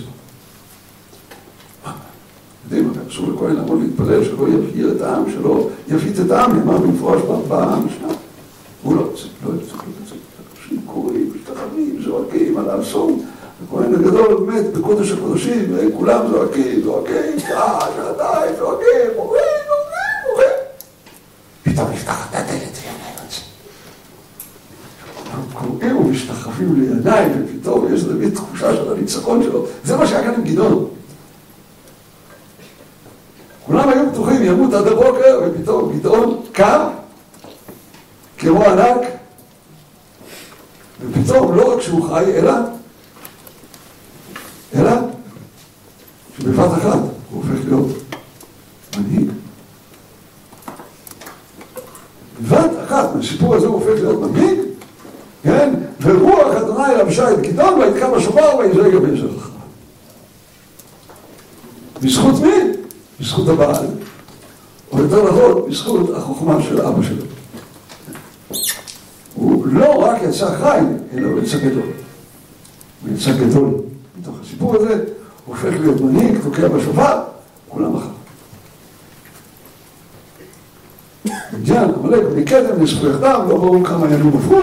[2.64, 6.78] יודעים, אבל אסור לכהן לעמוד להתפלל שלא יבהיר את העם, שלא יפיץ את העם, נאמר
[6.78, 8.08] במפורש במשנה.
[8.82, 10.14] הוא לא יוצא, לא יוצא, לא יוצא.
[10.52, 13.20] אנשים קוראים, משתחווים, זועקים על האסון.
[13.68, 20.56] הכהן הגדול מת בקודש הקודשים, וכולם זועקים, זועקים, שעה, שעתיים, זועקים, מורים, מורים, מורים.
[21.62, 23.42] פתאום נפתחת הדלת וינאי יוצא.
[26.12, 29.66] קוראים ומשתחווים לידיי, ופתאום יש איזו תחושה של הניצחון שלו.
[29.84, 30.88] זה מה שהיה כאן עם גדעון.
[33.66, 36.88] כולם היו בטוחים, ימות עד הבוקר, ופתאום גדעון קם,
[38.38, 39.06] כמו ענק,
[41.00, 42.52] ופתאום לא רק שהוא חי, אלא,
[44.74, 44.90] אלא,
[46.38, 46.98] שבבת אחת
[47.30, 47.86] הוא הופך להיות
[48.98, 49.30] מנהיג.
[52.42, 54.58] בבת אחת מהסיפור הזה הוא הופך להיות מנהיג,
[55.42, 55.74] כן?
[56.02, 59.50] ורוח אדוני לבשה את גדעון ויתקע בשופר ויזרק ויזרח.
[62.02, 62.52] בזכות מי?
[63.20, 63.86] בזכות הבעל,
[64.92, 67.24] או יותר נכון, בזכות החוכמה של אבא שלו.
[69.34, 70.80] הוא לא רק יצא חי,
[71.14, 71.82] אלא הוא יצא גדול.
[73.02, 73.70] הוא יצא גדול.
[74.20, 77.20] מתוך הסיפור הזה, הוא הופך להיות מנהיג, תוקע בשופר,
[77.68, 78.08] כולם אחר.
[81.52, 84.60] מדיין, עמלק, מקדם, נשחו יחדיו, לא ברור כמה ימים עברו.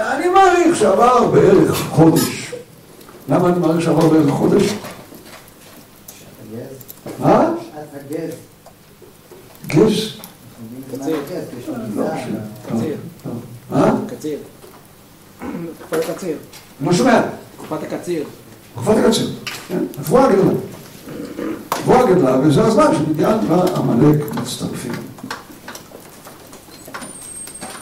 [0.00, 2.45] אני מעריך שעבר בערך חודש.
[3.28, 4.74] למה אני מעריך שעבר בערך חודש?
[7.18, 7.50] מה?
[7.94, 8.34] הגז.
[9.66, 10.12] גז?
[10.92, 11.16] קציר.
[12.66, 12.96] קציר.
[13.70, 13.94] מה?
[14.08, 14.38] קציר.
[15.78, 16.36] תקופת הקציר.
[16.84, 17.22] לא שומע.
[17.56, 18.24] תקופת הקציר.
[18.74, 19.30] תקופת הקציר.
[19.68, 19.84] כן?
[19.98, 20.52] נבואה גדולה.
[21.80, 24.92] נבואה גדולה, וזה הזמן שמדיין ועמלק מצטרפים.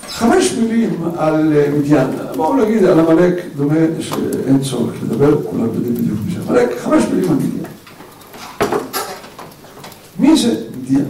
[0.08, 2.08] חמש מילים על מדיין.
[2.36, 6.78] בואו נגיד על עמלק, דומה שאין צורך לדבר, כולם יודעים בדיוק מי זה עמלק.
[6.78, 7.64] חמש מילים על מדיין.
[10.18, 11.06] מי זה מדיין?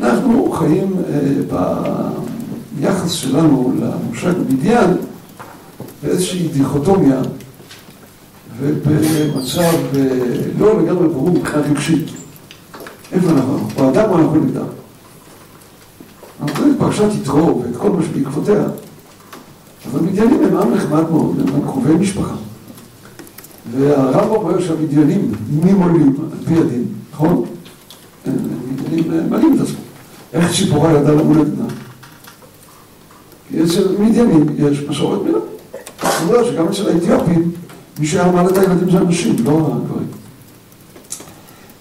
[0.00, 0.96] אנחנו חיים
[2.78, 4.90] ביחס שלנו למושג מדיין
[6.02, 7.20] באיזושהי דיכוטומיה
[8.60, 9.72] ובמצב
[10.58, 12.06] לא לגמרי ברור מבחינה רגשית.
[13.12, 13.58] איפה אנחנו?
[13.76, 14.64] באדם או אנחנו נגדם?
[16.42, 18.64] אנחנו קוראים את פרשת יתרו ואת כל מה שבעקבותיה,
[19.90, 22.34] אבל המדיינים הם עם נחמד מאוד, הם קרובי משפחה.
[23.70, 25.32] והרמב"ם אומר שהמדיינים
[25.64, 27.44] נימולים על פי הדין, נכון?
[28.26, 29.76] המדיינים מעלים את עצמם.
[30.32, 31.68] איך ציפורה ידעה למול את בנה?
[33.48, 35.38] כי אצל מדיינים יש מסורת מילה.
[36.02, 37.50] אני יודע שגם אצל האתיופים,
[37.98, 40.08] מי שהיה מעל את הילדים זה אנשים, לא הגברים.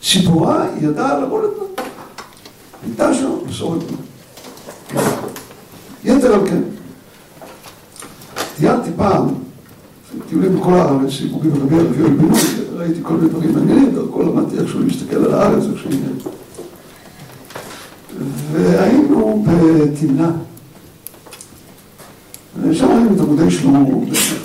[0.02, 1.86] ציפורה ידעה למול את בנה.
[2.84, 4.11] הייתה שם מסורת מילה.
[6.04, 6.62] יתר על כן,
[8.58, 9.28] טיילתי פעם,
[10.30, 12.40] טיולים בכל הארץ, סיפורים רבי הרבי בינוי,
[12.76, 16.14] ראיתי כל מיני דברים מעניינים, דרכו למדתי איך שהוא מסתכל על הארץ, איך שהוא עניין.
[18.52, 20.32] והיינו בתמנה.
[22.62, 23.80] ושם היינו את עמודי שלמה,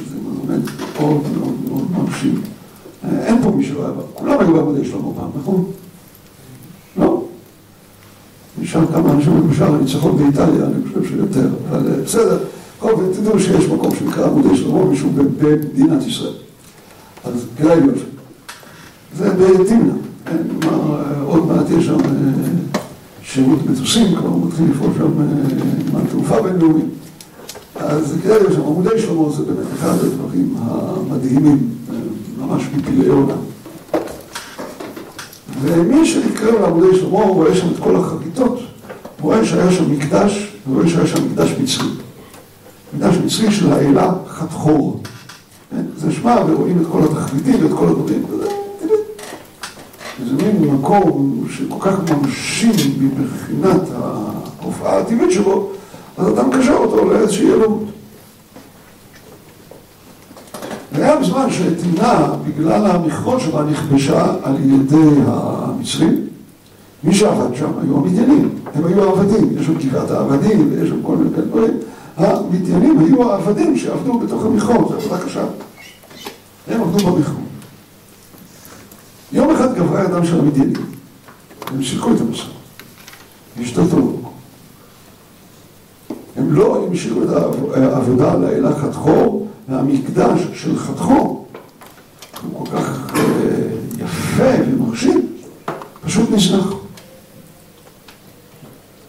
[0.09, 2.41] זה באמת מאוד מאוד מאוד מרשים.
[3.11, 5.65] אין פה מישהו היה, כולם היו בעמודי שלמה פעם, נכון?
[6.97, 7.23] לא?
[8.63, 12.39] נשאר כמה אנשים בשער הניצחון באיטליה, אני חושב שיותר, אבל בסדר.
[12.79, 16.33] כל אופן, תדעו שיש מקום שנקרא עמודי שלמה, מישהו במדינת ישראל.
[17.25, 18.05] אז כדאי להיות שם.
[19.19, 19.93] זה בתמנה,
[20.27, 21.97] כן, כלומר, עוד מעט יש שם
[23.23, 25.11] שירות מטוסים, כבר מתחיל לפעול שם
[25.93, 26.83] נמל תעופה בינלאומי.
[27.77, 31.59] אז כדאי להיות שם, עמודי שלמה זה באמת אחד הדברים המדהימים,
[32.39, 33.39] ממש מפלאי עולם.
[35.61, 38.59] ומי שנקרא לעמודי שלמה, הוא רואה שם את כל החגיתות,
[39.21, 41.89] הוא רואה שהיה שם מקדש, הוא רואה שהיה שם מקדש מצרי.
[42.95, 45.01] מקדש מצרי של האלה חתחור.
[45.97, 48.47] זה שמע, ורואים את כל התכליתים ואת כל הדברים, וזה
[50.21, 55.69] איזה מין מקום שכל כך מרשים מבחינת ההופעה הטבעית שלו,
[56.19, 57.96] אז אתה מקשר אותו לאיזושהי אלוהות.
[60.97, 66.27] והיה בזמן שתמנע, בגלל המכרות שבה נכבשה על ידי המצרים,
[67.05, 71.17] מי שעבד שם היו המדיינים, הם היו העבדים, יש שם גבעת העבדים ויש שם כל
[71.17, 71.73] מיני דברים.
[72.17, 75.45] המדיינים היו העבדים שעבדו בתוך המכרות, זו עבודה קשה.
[76.69, 77.37] הם עבדו במכרות.
[79.33, 80.87] יום אחד גברה ידם של המדיינים,
[81.67, 82.51] הם שיקו את המסורת,
[83.61, 84.26] השתלטו לו.
[86.37, 87.29] הם לא המשיכו את
[87.75, 91.45] העבודה לאלה חתכו, והמקדש של חתכו
[92.43, 93.13] הוא כל כך
[93.99, 95.27] יפה ומרשים,
[96.05, 96.67] פשוט נזנח.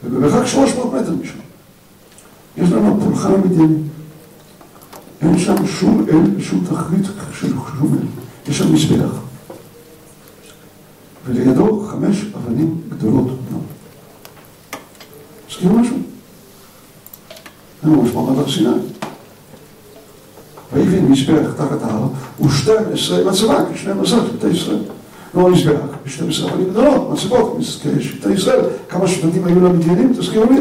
[0.04, 1.40] ובמרחק 300 מטר משם
[2.58, 3.88] יש לנו פולחן המדיינים.
[5.22, 7.06] אין שם שום אל ושום תכלית
[7.40, 7.48] של
[7.80, 8.08] שום אל.
[8.52, 9.12] יש שם מזבח.
[11.26, 13.64] ולידו חמש אבנים גדולות מאוד.
[15.50, 16.07] מזכיר משהו?
[17.88, 18.70] ממש מעמד הר סיני.
[20.74, 22.08] ויבן מזבח תחת ההר,
[22.42, 24.80] ושתים עשרה מצבה, כשנים עשר שבטי ישראל.
[25.36, 27.58] לא מזבח, ושתים עשרה אבנים גדולות, מצבות,
[28.00, 28.60] כשבטי ישראל.
[28.90, 30.14] כמה שבטים היו למדיינים?
[30.14, 30.60] תזכירו לי.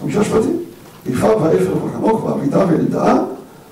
[0.00, 0.56] חמישה שבטים.
[1.06, 3.16] יפה ואפר וחנוך ועמידה ואלדאה.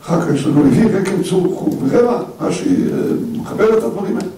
[0.04, 4.28] אחר כך יש לנו לוי, רקם, צור, חור ורבע, מה שמחבר את הדברים האלה.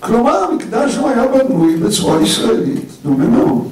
[0.00, 3.68] כלומר, המקדש שם היה בנוי בצורה ישראלית, דומה מאוד.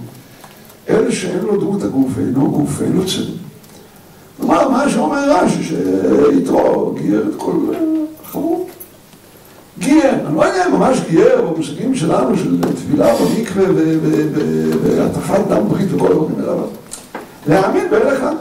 [0.89, 3.26] אלה שאין לו דמות הגוף, אינו גוף, אין לו צדק.
[4.37, 7.57] כלומר, מה שאומר רש"י, שיתרו גייר את כל
[8.24, 8.68] החמור.
[9.78, 13.64] גייר, אני לא יודע, ממש גייר במושגים שלנו, של טבילה במקווה
[14.82, 16.62] והטפת דם ברית וכל הדברים האלה.
[17.47, 18.34] להאמין באל אחד.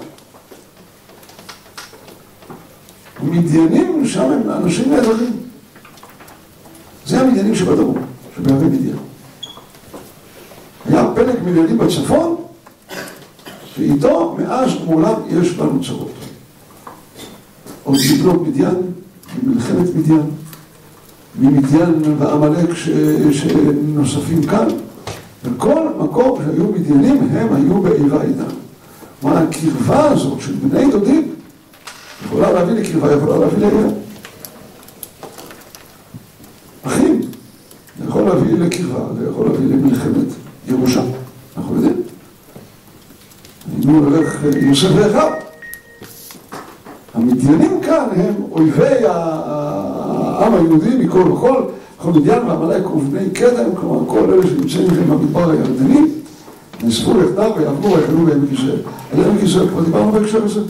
[3.20, 5.34] המדיינים שם הם אנשים נהדרים.
[7.06, 7.98] זה המדיינים שבדרום,
[8.36, 9.05] שבהרי מדיין.
[10.90, 12.36] היה פלג מדיינים בצפון,
[13.80, 16.12] ואיתו מאז ומעולם יש לנו צרות.
[17.84, 18.76] עוד מבנות מדיין,
[19.44, 20.30] ממלחמת מדיין,
[21.40, 22.70] ממדיין ועמלק
[23.32, 24.68] שנוספים כאן,
[25.44, 28.56] בכל מקום שהיו מדיינים הם היו באיבה איתם.
[29.22, 31.32] כלומר, הקרבה הזאת של בני דודים
[32.26, 33.90] יכולה להביא לקרבה, יכולה להביא לאיבה.
[36.84, 37.22] אחים,
[38.00, 41.02] זה יכול להביא לקרבה, זה יכול להביא למלחמת ירושה.
[41.58, 42.02] אנחנו יודעים.
[43.78, 45.32] היינו הולך יוסף ואחיו.
[47.14, 51.64] המדיינים כאן הם אויבי העם היהודי מכל וכל,
[51.98, 56.02] כל מדיין ועמלק ובני קדם, כלומר כל אלה שנמצאים במדבר הירדני,
[56.84, 58.80] נאספו יחדיו ויעברו ויחנו בעמק ישראל.
[59.14, 60.62] על עמק ישראל כבר דיברנו בהקשר הזה.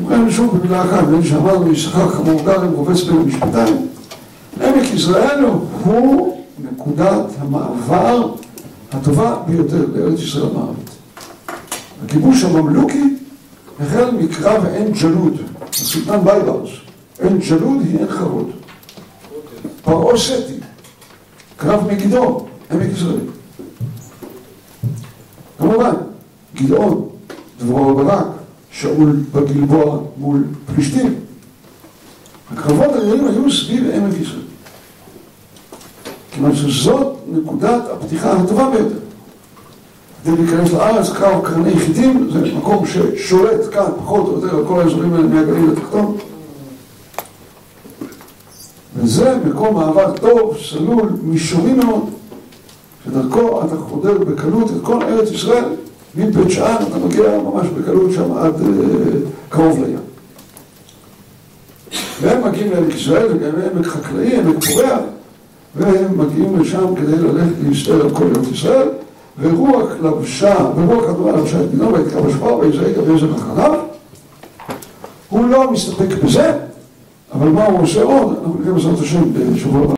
[0.00, 3.88] ובכן שוב במילה אחת, בין שאמרנו יששכר חמור גרם רובץ בין המשפתיים.
[4.92, 5.44] יזרעאל
[5.84, 8.34] הוא נקודת המעבר
[8.92, 10.90] הטובה ביותר לארץ ישראל המערבית.
[12.04, 13.02] הכיבוש הממלוכי
[13.80, 15.36] החל מקרב עין ג'לוד,
[15.70, 16.70] הסולטן בייברס.
[17.20, 18.50] עין ג'לוד היא עין חרוד.
[19.82, 20.54] פרעה סטי,
[21.56, 23.26] קרב מגידו, עמק יזרעאל.
[25.58, 25.94] כמובן,
[26.54, 27.08] גדעון,
[27.60, 28.26] דברו ברק,
[28.70, 31.14] שאול בגלבוע מול פלישתים.
[32.52, 34.41] הקרבות הגדולים היו סביב עמק ישראל.
[36.34, 38.96] כיוון שזאת נקודת הפתיחה הטובה ביותר.
[40.24, 44.80] כדי להיכנס לארץ, קרב קרני חיטים, זה מקום ששולט כאן פחות או יותר על כל
[44.80, 46.16] האזורים האלה מהגליל לתחתון.
[48.96, 52.10] וזה מקום מעבר טוב, סלול, מישורי מאוד,
[53.04, 55.64] שדרכו אתה חודר בקלות את כל ארץ ישראל,
[56.14, 58.54] מבית שאן אתה מגיע ממש בקלות שם עד
[59.48, 59.98] קרוב לים.
[62.22, 64.98] והם מגיעים לעמק ישראל, זה גם עמק חקלאי, עמק פורח,
[65.76, 68.88] והם מגיעים לשם כדי ללכת להסתר על כל ארץ ישראל,
[69.40, 73.74] ורוח לבשה, ורוח אדמה לבשה את דינו, ואת קו השפעה, ויזעק אביעזר אחריו.
[75.28, 76.52] הוא לא מסתפק בזה,
[77.34, 78.36] אבל מה הוא עושה עוד?
[78.38, 79.90] אנחנו נראה בעזרת השם בשבוע הבא.